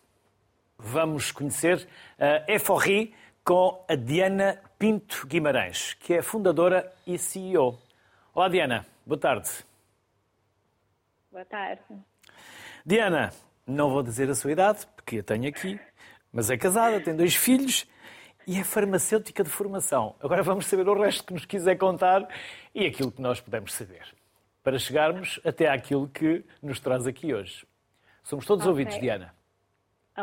[0.83, 1.87] Vamos conhecer
[2.19, 3.15] a Eforri
[3.45, 7.79] com a Diana Pinto Guimarães, que é fundadora e CEO.
[8.33, 8.87] Olá, Diana.
[9.05, 9.51] Boa tarde.
[11.31, 11.83] Boa tarde.
[12.85, 13.31] Diana,
[13.67, 15.79] não vou dizer a sua idade, porque a tenho aqui,
[16.33, 17.87] mas é casada, tem dois filhos
[18.47, 20.17] e é farmacêutica de formação.
[20.19, 22.27] Agora vamos saber o resto que nos quiser contar
[22.75, 24.07] e aquilo que nós podemos saber.
[24.63, 27.67] Para chegarmos até àquilo que nos traz aqui hoje.
[28.23, 28.71] Somos todos okay.
[28.71, 29.40] ouvidos, Diana.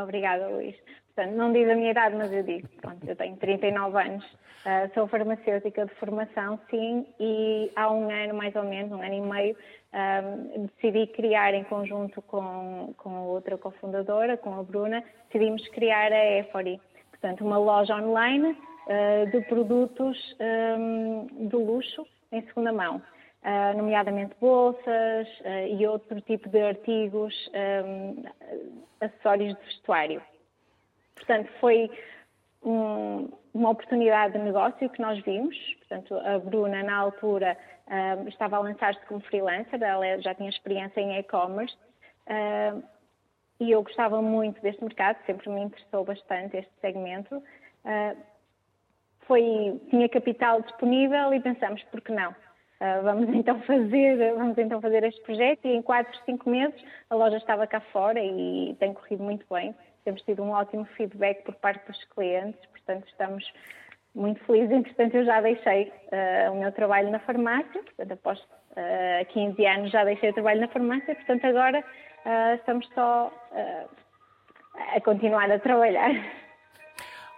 [0.04, 0.76] Obrigada, Luís.
[1.18, 4.94] Portanto, não diz a minha idade, mas eu digo, pronto, eu tenho 39 anos, uh,
[4.94, 9.22] sou farmacêutica de formação, sim, e há um ano, mais ou menos, um ano e
[9.22, 9.58] meio,
[9.94, 16.38] um, decidi criar em conjunto com, com outra cofundadora, com a Bruna, decidimos criar a
[16.38, 16.80] Efory,
[17.10, 20.36] portanto, uma loja online uh, de produtos
[20.78, 23.02] um, de luxo em segunda mão.
[23.44, 27.34] Uh, nomeadamente bolsas uh, e outro tipo de artigos,
[27.86, 28.24] um,
[29.00, 30.22] acessórios de vestuário.
[31.16, 31.90] Portanto, foi
[32.62, 35.56] um, uma oportunidade de negócio que nós vimos.
[35.78, 41.00] Portanto, a Bruna, na altura, um, estava a lançar-se como freelancer, ela já tinha experiência
[41.00, 41.78] em e-commerce.
[43.62, 47.42] E eu gostava muito deste mercado, sempre me interessou bastante este segmento.
[49.22, 52.36] Foi, tinha capital disponível e pensamos, por que não?
[52.80, 57.16] Uh, vamos então fazer vamos então fazer este projeto e em 4, 5 meses a
[57.16, 59.76] loja estava cá fora e tem corrido muito bem.
[60.04, 63.44] Temos tido um ótimo feedback por parte dos clientes, portanto estamos
[64.16, 64.72] muito felizes.
[64.72, 69.92] Entretanto, eu já deixei uh, o meu trabalho na farmácia, portanto, após uh, 15 anos
[69.92, 71.84] já deixei o trabalho na farmácia, portanto agora
[72.56, 73.32] estamos só
[74.96, 76.12] a continuar a trabalhar.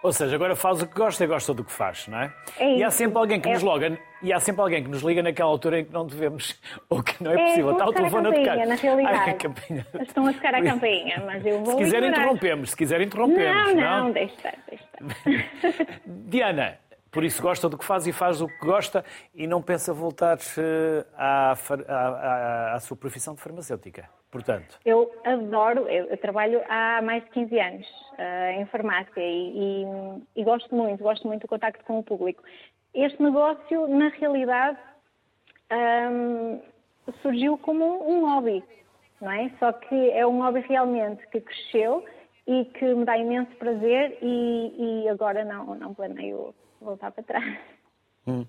[0.02, 2.32] Ou seja, agora faz o que gosta e gosta do que faz, não é?
[2.58, 3.52] é e há sempre alguém que é...
[3.52, 6.58] nos loga, e há sempre alguém que nos liga naquela altura em que não devemos,
[6.88, 7.72] ou que não é, é possível.
[7.72, 8.66] Está o telefone a, tocar.
[8.66, 9.30] Na realidade.
[9.98, 11.74] a Estão a tocar a campainha, mas eu vou.
[11.74, 12.18] Se quiser ignorar.
[12.18, 13.74] interrompemos, se quiser interrompemos.
[13.74, 14.12] Não, não, não?
[14.12, 15.98] deixa estar, deixa estar.
[16.06, 16.78] Diana,
[17.10, 20.38] por isso gosta do que faz e faz o que gosta e não pensa voltar
[20.58, 21.54] eh, à,
[21.88, 24.78] à, à, sua profissão de farmacêutica portanto?
[24.84, 30.44] Eu adoro, eu, trabalho há mais de 15 anos uh, em farmácia e, e, e,
[30.44, 32.42] gosto muito, gosto muito do contacto com o público.
[32.94, 34.78] Este negócio, na realidade,
[35.72, 36.60] um,
[37.22, 38.64] surgiu como um hobby,
[39.20, 39.50] não é?
[39.58, 42.04] Só que é um hobby realmente que cresceu
[42.46, 47.58] e que me dá imenso prazer e, e agora não, não planeio voltar para trás.
[48.26, 48.46] Hum.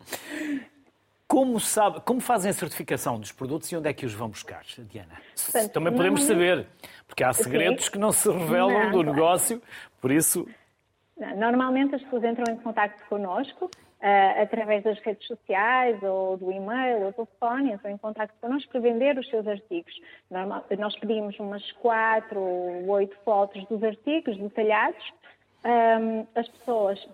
[1.28, 4.64] Como, sabe, como fazem a certificação dos produtos e onde é que os vão buscar,
[4.80, 5.14] Diana?
[5.34, 6.68] Portanto, Também podemos saber,
[7.08, 9.62] porque há segredos que não se revelam não, do negócio,
[10.02, 10.46] por isso...
[11.38, 13.66] Normalmente as pessoas entram em contato connosco
[14.02, 18.70] uh, através das redes sociais ou do e-mail ou do telefone, entram em contato connosco
[18.72, 19.94] para vender os seus artigos.
[20.30, 25.14] Normal, nós pedimos umas quatro ou oito fotos dos artigos detalhados.
[25.64, 27.08] Um, as pessoas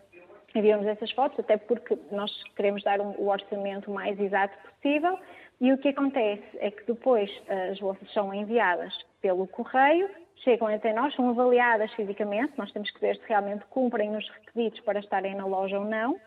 [0.58, 5.18] enviamos essas fotos, até porque nós queremos dar um, o orçamento mais exato possível.
[5.60, 7.32] E o que acontece é que depois
[7.72, 10.08] as bolsas são enviadas pelo correio,
[10.44, 14.80] chegam até nós, são avaliadas fisicamente, nós temos que ver se realmente cumprem os requisitos
[14.82, 16.20] para estarem na loja ou não,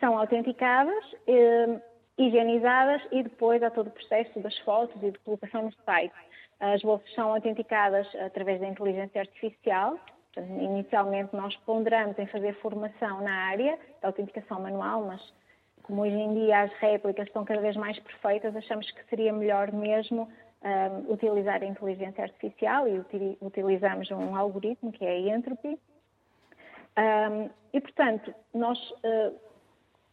[0.00, 1.80] são autenticadas, eh,
[2.18, 6.14] higienizadas e depois há todo o processo das fotos e de colocação no site.
[6.60, 9.98] As bolsas são autenticadas através da inteligência artificial,
[10.36, 15.32] inicialmente nós ponderamos em fazer formação na área da autenticação manual, mas
[15.82, 19.72] como hoje em dia as réplicas estão cada vez mais perfeitas, achamos que seria melhor
[19.72, 20.28] mesmo
[20.62, 23.02] um, utilizar a inteligência artificial e
[23.40, 25.78] utilizamos um algoritmo que é a Entropy.
[26.96, 29.34] Um, e, portanto, nós uh,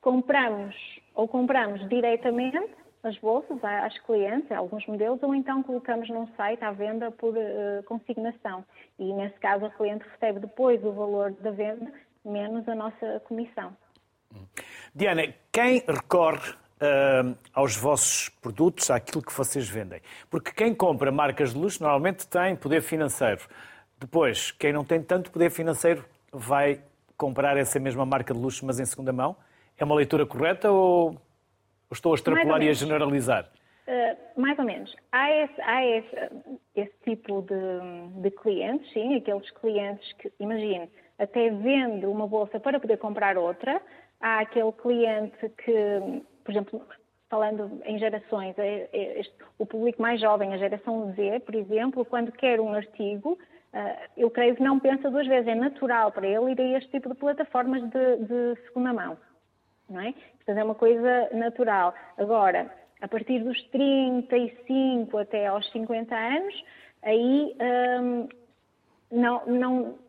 [0.01, 0.75] compramos
[1.13, 6.71] ou compramos diretamente as bolsas às clientes, alguns modelos, ou então colocamos num site à
[6.71, 8.63] venda por uh, consignação.
[8.97, 11.91] E nesse caso a cliente recebe depois o valor da venda
[12.25, 13.75] menos a nossa comissão.
[14.93, 20.01] Diana, quem recorre uh, aos vossos produtos, àquilo que vocês vendem?
[20.29, 23.41] Porque quem compra marcas de luxo normalmente tem poder financeiro.
[23.97, 26.81] Depois, quem não tem tanto poder financeiro vai
[27.17, 29.35] comprar essa mesma marca de luxo, mas em segunda mão?
[29.77, 31.17] É uma leitura correta ou
[31.89, 33.49] ou estou a extrapolar e a generalizar?
[33.87, 34.95] Uh, mais ou menos.
[35.11, 36.15] Há esse, há esse,
[36.75, 42.79] esse tipo de, de, clientes, sim, aqueles clientes que, imagine, até vende uma bolsa para
[42.79, 43.81] poder comprar outra.
[44.21, 46.81] Há aquele cliente que, por exemplo,
[47.31, 52.05] falando em gerações, é, é, este, o público mais jovem, a geração Z, por exemplo,
[52.05, 53.39] quando quer um artigo,
[53.73, 55.47] uh, eu creio que não pensa duas vezes.
[55.47, 59.17] É natural para ele ir a este tipo de plataformas de, de segunda mão
[59.89, 60.13] não é?
[60.37, 61.93] Portanto, é uma coisa natural.
[62.17, 62.69] Agora,
[63.01, 66.63] a partir dos 35 até aos 50 anos,
[67.03, 67.55] aí
[68.01, 68.29] hum,
[69.11, 69.99] não, não,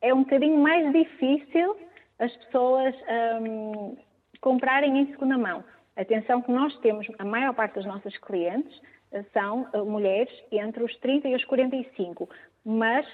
[0.00, 1.76] é um bocadinho mais difícil
[2.18, 2.94] as pessoas
[3.40, 3.96] hum,
[4.40, 5.64] comprarem em segunda mão.
[5.96, 8.80] Atenção que nós temos, a maior parte das nossas clientes
[9.32, 12.28] são eh, mulheres entre os 30 e os 45,
[12.64, 13.06] mas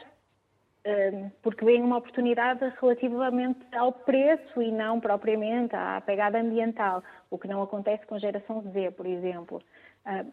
[1.42, 7.48] porque vem uma oportunidade relativamente ao preço e não propriamente à pegada ambiental, o que
[7.48, 9.62] não acontece com a geração Z, por exemplo.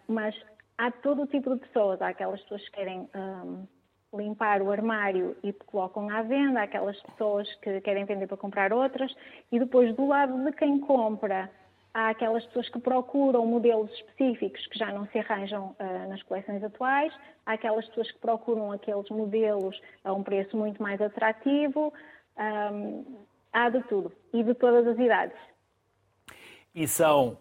[0.08, 0.36] Mas
[0.78, 3.10] há todo o tipo de pessoas, há aquelas pessoas que querem
[4.14, 8.72] limpar o armário e colocam à venda, há aquelas pessoas que querem vender para comprar
[8.72, 9.14] outras,
[9.52, 11.52] e depois do lado de quem compra
[11.94, 16.64] há aquelas pessoas que procuram modelos específicos que já não se arranjam uh, nas coleções
[16.64, 17.14] atuais,
[17.46, 21.94] há aquelas pessoas que procuram aqueles modelos a um preço muito mais atrativo,
[22.38, 23.18] um,
[23.52, 25.38] há de tudo e de todas as idades.
[26.74, 27.38] E são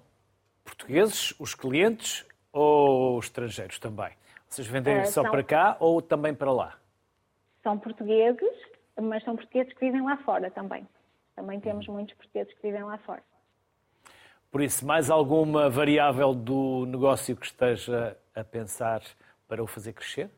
[0.64, 4.12] portugueses os clientes ou estrangeiros também?
[4.49, 5.30] Vocês vendem uh, só são...
[5.30, 6.78] para cá ou também para lá?
[7.62, 8.57] São portugueses,
[8.99, 10.86] mas são portugueses que vivem lá fora também.
[11.34, 13.22] Também temos muitos portugueses que vivem lá fora.
[14.57, 19.02] Por isso, mais alguma variável do negócio que esteja a pensar
[19.46, 20.30] para o fazer crescer?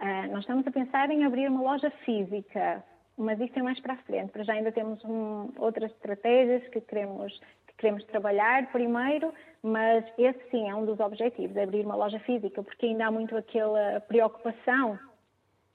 [0.00, 2.82] Uh, nós estamos a pensar em abrir uma loja física
[3.16, 4.32] mas isso é mais para a frente.
[4.32, 9.32] Para já ainda temos um, outras estratégias que queremos, que queremos trabalhar primeiro,
[9.62, 13.36] mas esse sim é um dos objetivos, abrir uma loja física, porque ainda há muito
[13.36, 14.98] aquela preocupação,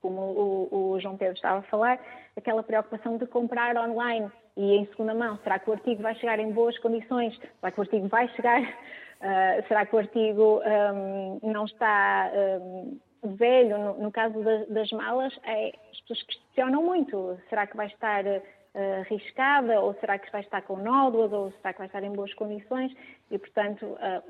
[0.02, 2.02] como o, o João Pedro estava a falar,
[2.36, 5.38] aquela preocupação de comprar online e em segunda mão.
[5.44, 7.36] Será que o artigo vai chegar em boas condições?
[7.60, 8.62] Será que o artigo vai chegar?
[8.62, 10.62] Uh, será que o artigo
[10.94, 12.32] um, não está
[12.62, 13.00] um,
[13.36, 13.78] velho?
[13.78, 17.40] No, no caso das, das, malas, é, as pessoas questionam muito.
[17.50, 18.40] Será que vai estar uh,
[19.10, 19.82] riscada?
[19.82, 21.32] Ou será que vai estar com nódulas?
[21.34, 22.96] Ou será que vai estar em boas condições?
[23.32, 24.24] E, portanto, uh,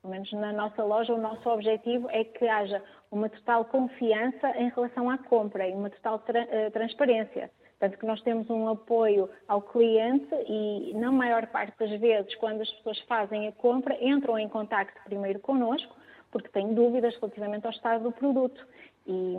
[0.00, 2.80] pelo menos na nossa loja, o nosso objetivo é que haja
[3.10, 7.50] uma total confiança em relação à compra e uma total tra transparência.
[7.78, 12.60] Tanto que nós temos um apoio ao cliente e, na maior parte das vezes, quando
[12.60, 15.94] as pessoas fazem a compra, entram em contacto primeiro connosco,
[16.30, 18.66] porque têm dúvidas relativamente ao estado do produto.
[19.06, 19.34] E,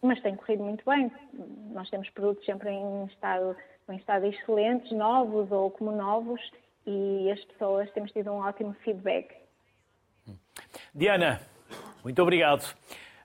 [0.00, 1.12] mas tem corrido muito bem.
[1.72, 3.54] Nós temos produtos sempre em estado,
[3.90, 6.40] em estado excelentes, novos ou como novos,
[6.86, 9.34] e as pessoas temos tido um ótimo feedback.
[10.94, 11.40] Diana,
[12.02, 12.74] muito obrigado.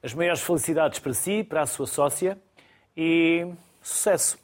[0.04, 2.38] As maiores felicidades para si, para a sua sócia
[2.96, 3.48] e
[3.84, 4.40] Sucesso.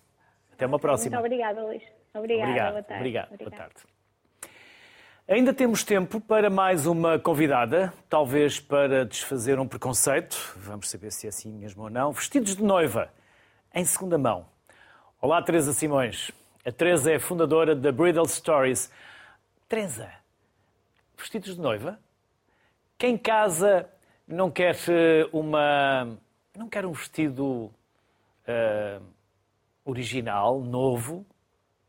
[0.52, 1.16] Até uma próxima.
[1.16, 1.82] Muito obrigada, Luís.
[2.14, 2.50] Obrigada.
[2.50, 2.72] Obrigado.
[2.72, 3.00] Boa tarde.
[3.00, 3.38] Obrigado.
[3.38, 3.76] Boa tarde.
[5.28, 10.36] Ainda temos tempo para mais uma convidada, talvez para desfazer um preconceito.
[10.58, 12.12] Vamos saber se é assim mesmo ou não.
[12.12, 13.14] Vestidos de noiva,
[13.74, 14.48] em segunda mão.
[15.22, 16.32] Olá, Teresa Simões.
[16.66, 18.92] A Teresa é fundadora da Bridal Stories.
[19.68, 20.12] Teresa,
[21.16, 22.00] vestidos de noiva?
[22.98, 23.88] Quem casa
[24.28, 26.18] não quer eh, uma.
[26.58, 27.72] não quer um vestido.
[28.48, 29.18] Uh,
[29.90, 31.26] original, novo,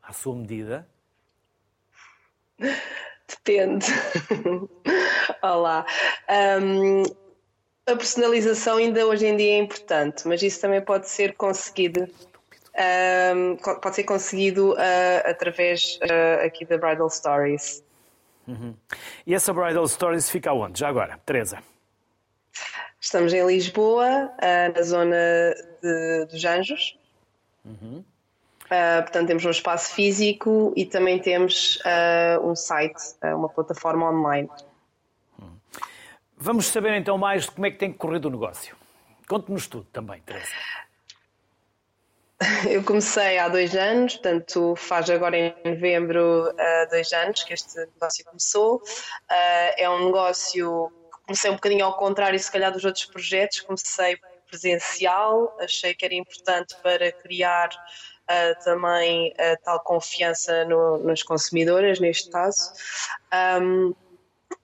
[0.03, 0.89] à sua medida?
[3.29, 3.87] Depende.
[5.43, 5.87] Olá.
[6.29, 7.03] Um,
[7.87, 12.09] a personalização ainda hoje em dia é importante, mas isso também pode ser conseguido.
[13.35, 17.83] Um, pode ser conseguido uh, através uh, aqui da Bridal Stories.
[18.47, 18.75] Uhum.
[19.27, 20.81] E essa Bridal Stories fica onde?
[20.81, 21.59] Já agora, Teresa?
[23.01, 27.00] Estamos em Lisboa, uh, na zona de, dos Anjos.
[27.71, 28.05] Uhum.
[28.71, 34.09] Uh, portanto, temos um espaço físico e também temos uh, um site, uh, uma plataforma
[34.09, 34.49] online.
[36.37, 38.77] Vamos saber então mais de como é que tem corrido o negócio.
[39.29, 40.47] Conte-nos tudo também, Teresa.
[42.71, 46.51] Eu comecei há dois anos, portanto faz agora em novembro
[46.91, 48.81] dois anos que este negócio começou.
[49.77, 53.61] É um negócio que comecei um bocadinho ao contrário, se calhar, dos outros projetos.
[53.61, 54.19] Comecei
[54.51, 62.01] presencial, achei que era importante para criar uh, também uh, tal confiança no, nas consumidoras,
[62.01, 62.73] neste caso.
[63.63, 63.95] Um,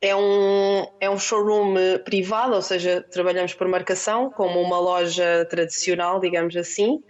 [0.01, 1.75] é um, é um showroom
[2.05, 7.03] privado, ou seja, trabalhamos por marcação, como uma loja tradicional, digamos assim,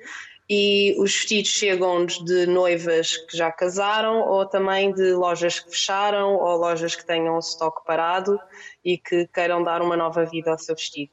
[0.48, 6.36] e os vestidos chegam-nos de noivas que já casaram ou também de lojas que fecharam
[6.36, 8.38] ou lojas que tenham estoque parado
[8.84, 11.10] e que queiram dar uma nova vida ao seu vestido.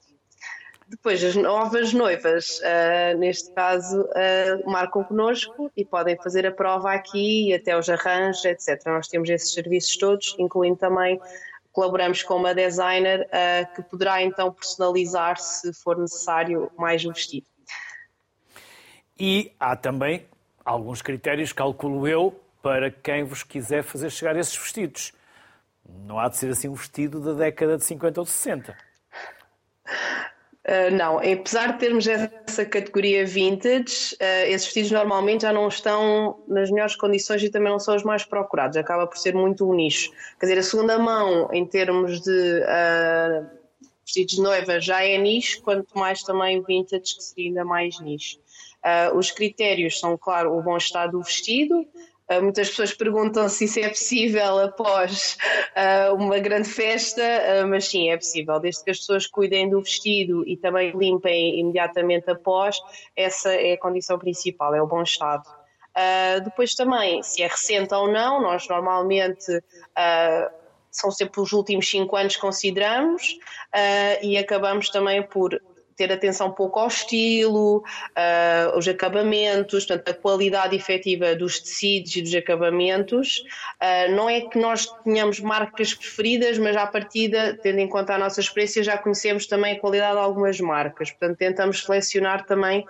[0.87, 6.91] Depois, as novas noivas, uh, neste caso, uh, marcam connosco e podem fazer a prova
[6.91, 8.81] aqui até os arranjos, etc.
[8.85, 11.19] Nós temos esses serviços todos, incluindo também,
[11.71, 17.47] colaboramos com uma designer uh, que poderá então personalizar, se for necessário, mais o vestido.
[19.19, 20.27] E há também
[20.65, 25.11] alguns critérios, calculo eu, para quem vos quiser fazer chegar esses vestidos.
[26.05, 28.77] Não há de ser assim um vestido da década de 50 ou 60.
[30.65, 36.41] Uh, não, apesar de termos essa categoria vintage, uh, esses vestidos normalmente já não estão
[36.47, 39.73] nas melhores condições e também não são os mais procurados, acaba por ser muito um
[39.73, 40.09] nicho.
[40.39, 43.45] Quer dizer, a segunda mão, em termos de uh,
[44.05, 48.39] vestidos de noiva, já é nicho, quanto mais também vintage, que seria ainda mais nicho.
[49.15, 51.85] os critérios são, claro, o bom estado do vestido,
[52.27, 55.37] ah, muitas pessoas perguntam se isso é possível após
[55.75, 58.59] uh, uma grande festa, uh, mas sim, é possível.
[58.59, 62.77] Desde que as pessoas cuidem do vestido e também limpem imediatamente após,
[63.15, 65.43] essa é a condição principal, é o bom estado.
[66.43, 69.61] depois também, se é recente ou não, nós normalmente
[70.89, 73.37] são sempre os últimos cinco anos que consideramos
[74.21, 75.61] e acabamos também por
[75.95, 82.15] ter atenção um pouco ao estilo, uh, os acabamentos, portanto, a qualidade efetiva dos tecidos
[82.15, 83.43] e dos acabamentos.
[83.81, 88.17] Uh, não é que nós tenhamos marcas preferidas, mas à partida, tendo em conta a
[88.17, 91.11] nossa experiência, já conhecemos também a qualidade de algumas marcas.
[91.11, 92.85] Portanto, tentamos selecionar também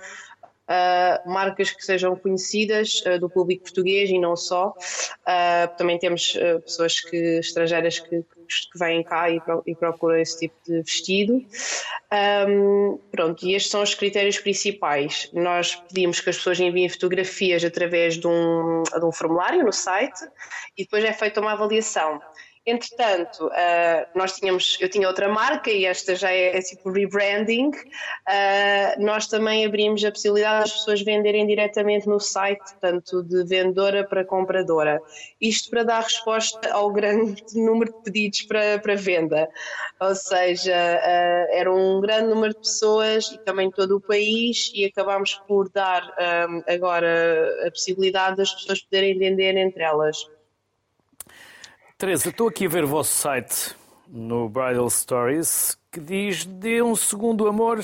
[0.63, 4.69] Uh, marcas que sejam conhecidas uh, do público português e não só.
[4.69, 8.42] Uh, também temos pessoas que, estrangeiras que, que
[8.75, 11.41] vêm cá e, e, procuram esse tipo de vestido.
[12.47, 15.29] Um, pronto, e estes são os critérios principais.
[15.33, 20.19] Nós pedimos que as pessoas enviem fotografias através de um, de um formulário no site
[20.77, 22.21] e depois é feita uma avaliação.
[22.65, 27.71] Entretanto, uh, nós tínhamos, eu tinha outra marca e esta já é, é tipo rebranding.
[27.71, 34.07] Uh, nós também abrimos a possibilidade das pessoas venderem diretamente no site, tanto de vendedora
[34.07, 35.01] para compradora.
[35.41, 39.49] Isto para dar resposta ao grande número de pedidos para, para venda.
[39.99, 44.85] Ou seja, uh, era um grande número de pessoas e também todo o país, e
[44.85, 46.13] acabámos por dar
[46.67, 50.25] agora a possibilidade das pessoas poderem vender entre elas.
[51.97, 53.75] Teresa, estou aqui a ver o vosso site
[54.07, 57.83] no Bridal Stories que diz dê um segundo amor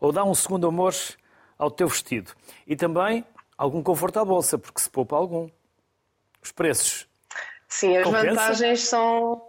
[0.00, 0.94] ou dá um segundo amor
[1.58, 2.32] ao teu vestido.
[2.66, 3.24] E também
[3.58, 5.48] algum conforto à bolsa, porque se poupa algum.
[6.42, 7.08] Os preços.
[7.68, 8.28] Sim, as compensa?
[8.28, 9.42] vantagens são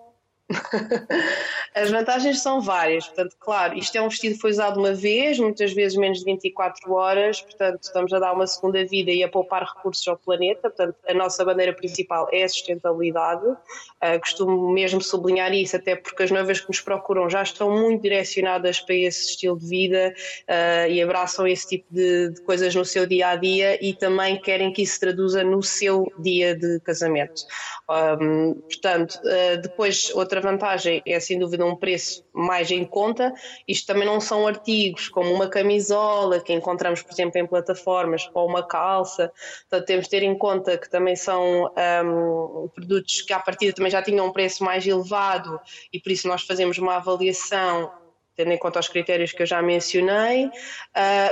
[1.75, 5.37] As vantagens são várias, portanto, claro, isto é um vestido que foi usado uma vez,
[5.39, 9.27] muitas vezes menos de 24 horas, portanto, estamos a dar uma segunda vida e a
[9.27, 13.45] poupar recursos ao planeta, portanto, a nossa bandeira principal é a sustentabilidade.
[13.45, 18.03] Uh, costumo mesmo sublinhar isso, até porque as noivas que nos procuram já estão muito
[18.03, 20.13] direcionadas para esse estilo de vida
[20.47, 24.39] uh, e abraçam esse tipo de, de, coisas no seu dia a dia e também
[24.39, 27.43] querem que isso se traduza no seu dia de casamento.
[27.89, 33.33] Um, portanto, uh, depois, outra vantagem é sem dúvida um preço mais em conta.
[33.67, 38.47] Isto também não são artigos como uma camisola que encontramos, por exemplo, em plataformas ou
[38.47, 39.31] uma calça.
[39.69, 43.91] Portanto, temos de ter em conta que também são um, produtos que à partida também
[43.91, 45.59] já tinham um preço mais elevado
[45.91, 47.91] e por isso nós fazemos uma avaliação
[48.35, 50.51] tendo em conta os critérios que eu já mencionei, uh,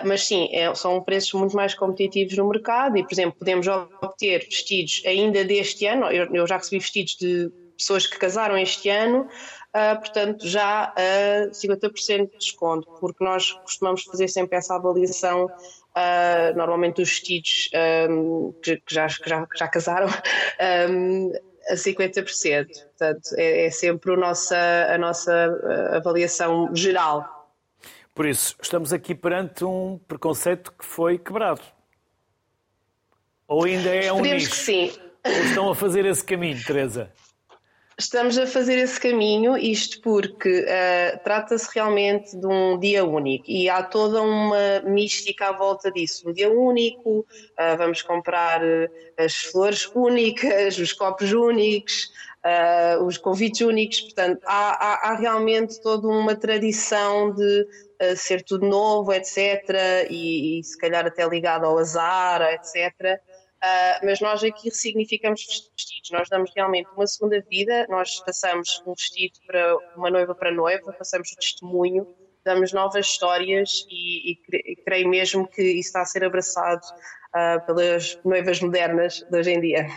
[0.06, 4.46] mas sim, é, são preços muito mais competitivos no mercado e, por exemplo, podemos obter
[4.46, 9.22] vestidos ainda deste ano, eu, eu já recebi vestidos de pessoas que casaram este ano,
[9.22, 15.46] uh, portanto, já a 50% de desconto, porque nós costumamos fazer sempre essa avaliação.
[15.46, 17.70] Uh, normalmente os vestidos
[18.10, 20.08] um, que, que, já, que, já, que já casaram
[20.90, 21.32] um,
[21.70, 22.66] a 50%.
[22.66, 24.58] Portanto, é, é sempre a nossa,
[24.90, 25.32] a nossa
[25.96, 27.44] avaliação geral.
[28.16, 31.62] Por isso, estamos aqui perante um preconceito que foi quebrado.
[33.48, 34.50] Ou ainda é um Esperemos nicho?
[34.50, 34.94] que sim.
[35.26, 37.12] Ou estão a fazer esse caminho, Teresa?
[38.04, 43.70] Estamos a fazer esse caminho, isto porque uh, trata-se realmente de um dia único e
[43.70, 46.30] há toda uma mística à volta disso.
[46.30, 52.12] Um dia único, uh, vamos comprar uh, as flores únicas, os copos únicos,
[53.06, 57.66] os convites únicos, portanto, há, há, há realmente toda uma tradição de
[58.18, 63.18] ser tudo novo, etc., e, e se calhar até ligado ao azar, etc.
[63.64, 68.94] Uh, mas nós aqui ressignificamos vestidos, nós damos realmente uma segunda vida, nós passamos um
[68.94, 72.06] vestido para uma noiva para noiva, passamos o testemunho,
[72.44, 78.20] damos novas histórias e, e, creio mesmo que isso está a ser abraçado uh, pelas
[78.26, 79.88] noivas modernas de hoje em dia.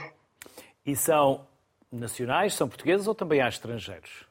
[0.84, 1.44] E são
[1.90, 4.28] nacionais, são portugueses ou também há estrangeiros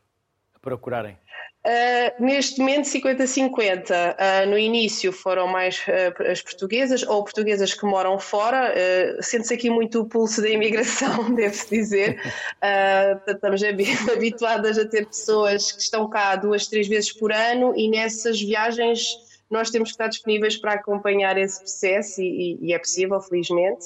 [0.55, 1.17] a procurarem?
[1.65, 3.89] Uh, neste momento 50-50.
[3.89, 8.71] Uh, no início foram mais uh, as portuguesas ou portuguesas que moram fora.
[9.19, 12.21] Sente-se aqui muito o pulso da imigração, deve-se dizer.
[13.27, 13.63] estamos
[14.13, 19.03] habituadas a ter pessoas que estão cá duas, três vezes por ano e nessas viagens
[19.49, 23.85] nós temos que estar disponíveis para acompanhar esse processo e, e é possível, felizmente.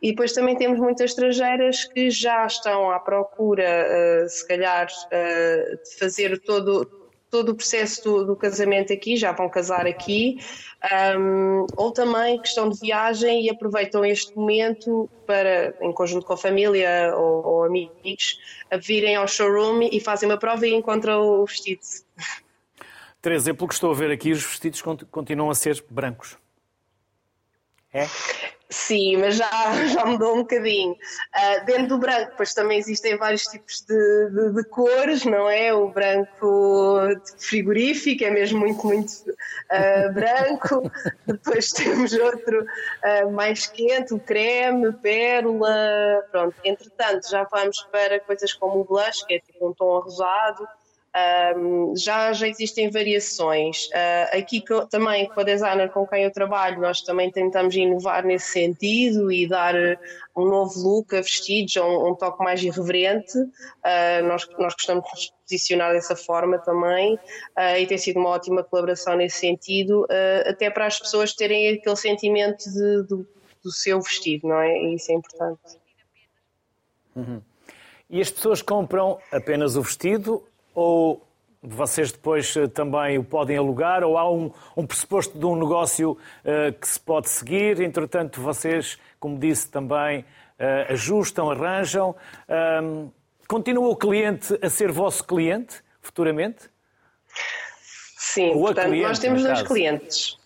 [0.00, 6.38] E depois também temos muitas estrangeiras que já estão à procura, se calhar, de fazer
[6.38, 6.99] todo
[7.30, 10.38] todo o processo do, do, casamento aqui, já vão casar aqui,
[11.16, 16.36] um, ou também questão de viagem e aproveitam este momento para, em conjunto com a
[16.36, 18.38] família ou, ou amigos,
[18.82, 21.80] virem ao showroom e fazem uma prova e encontram o vestido.
[23.22, 26.36] Teresa, pelo que estou a ver aqui, os vestidos continuam a ser brancos.
[27.92, 28.06] É?
[28.70, 29.50] Sim, mas já,
[29.92, 30.92] já mudou um bocadinho.
[30.92, 35.74] Uh, dentro do branco, pois também existem vários tipos de, de, de, cores, não é?
[35.74, 37.00] O branco
[37.38, 40.90] frigorífico é mesmo muito, muito uh, branco.
[41.26, 46.24] Depois temos outro uh, mais quente, o creme, pérola.
[46.30, 50.66] Pronto, entretanto, já vamos para coisas como o blush, que é tipo um tom rosado.
[51.56, 53.86] Um, já, já existem variações.
[53.86, 58.52] Uh, aqui também com a designer com quem eu trabalho, nós também tentamos inovar nesse
[58.52, 59.74] sentido e dar
[60.36, 63.36] um novo look a vestidos, um, um toque mais irreverente.
[63.38, 68.28] Uh, nós, nós gostamos de nos posicionar dessa forma também uh, e tem sido uma
[68.28, 70.06] ótima colaboração nesse sentido,
[70.46, 73.26] até para as pessoas terem aquele sentimento de, do,
[73.64, 74.78] do seu vestido, não é?
[74.78, 75.80] E isso é importante.
[77.16, 77.42] Uhum.
[78.08, 80.44] E as pessoas compram apenas o vestido
[80.74, 81.26] ou
[81.62, 86.12] vocês depois eh, também o podem alugar, ou há um, um pressuposto de um negócio
[86.12, 92.16] uh, que se pode seguir, entretanto vocês, como disse também, uh, ajustam, arranjam.
[92.82, 93.10] Um,
[93.46, 96.70] continua o cliente a ser vosso cliente futuramente?
[98.16, 100.38] Sim, portanto, cliente, nós temos dois clientes.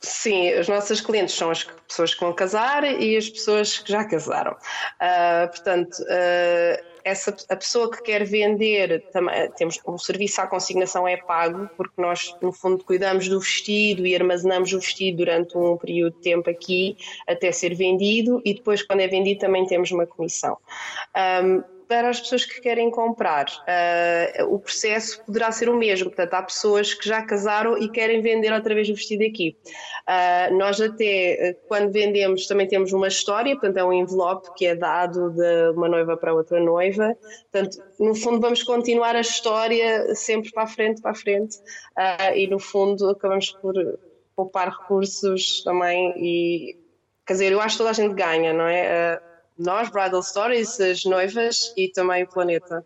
[0.00, 4.04] Sim, as nossas clientes são as pessoas que vão casar e as pessoas que já
[4.04, 4.52] casaram.
[4.52, 11.06] Uh, portanto, uh, essa, a pessoa que quer vender, também, temos o serviço à consignação
[11.06, 15.76] é pago, porque nós, no fundo, cuidamos do vestido e armazenamos o vestido durante um
[15.76, 16.96] período de tempo aqui
[17.26, 20.56] até ser vendido e depois, quando é vendido, também temos uma comissão.
[21.16, 23.46] Um, para as pessoas que querem comprar.
[23.46, 28.20] Uh, o processo poderá ser o mesmo, portanto, há pessoas que já casaram e querem
[28.20, 29.56] vender outra vez o vestido aqui.
[30.06, 34.76] Uh, nós até, quando vendemos, também temos uma história, portanto, é um envelope que é
[34.76, 37.16] dado de uma noiva para outra noiva.
[37.50, 42.36] Portanto, no fundo, vamos continuar a história sempre para a frente, para a frente, uh,
[42.36, 43.74] e no fundo, acabamos por
[44.36, 46.76] poupar recursos também e
[47.26, 49.20] quer dizer, eu acho que toda a gente ganha, não é?
[49.58, 52.84] Nós, Bridal Stories, as noivas e também o planeta.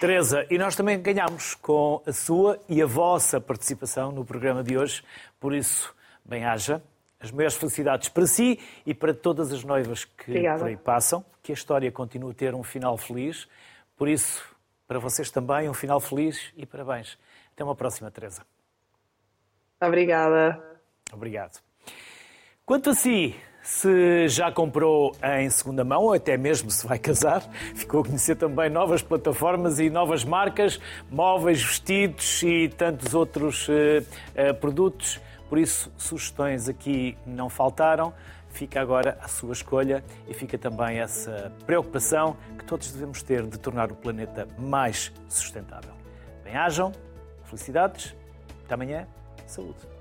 [0.00, 4.78] Teresa, e nós também ganhamos com a sua e a vossa participação no programa de
[4.78, 5.02] hoje,
[5.40, 5.92] por isso,
[6.24, 6.80] bem-haja.
[7.20, 10.60] As maiores felicidades para si e para todas as noivas que Obrigada.
[10.60, 11.24] por aí passam.
[11.42, 13.48] Que a história continue a ter um final feliz.
[13.96, 14.44] Por isso,
[14.86, 17.18] para vocês também, um final feliz e parabéns.
[17.52, 18.46] Até uma próxima, Teresa.
[19.80, 20.62] Obrigada.
[21.12, 21.60] Obrigado.
[22.64, 23.34] Quanto a si,
[23.68, 27.42] se já comprou em segunda mão ou até mesmo se vai casar,
[27.76, 33.72] ficou a conhecer também novas plataformas e novas marcas, móveis, vestidos e tantos outros uh,
[33.72, 35.20] uh, produtos.
[35.50, 38.12] Por isso, sugestões aqui não faltaram.
[38.48, 43.58] Fica agora a sua escolha e fica também essa preocupação que todos devemos ter de
[43.58, 45.92] tornar o planeta mais sustentável.
[46.42, 46.90] Bem-ajam,
[47.44, 48.16] felicidades,
[48.64, 49.06] até amanhã,
[49.46, 49.97] saúde.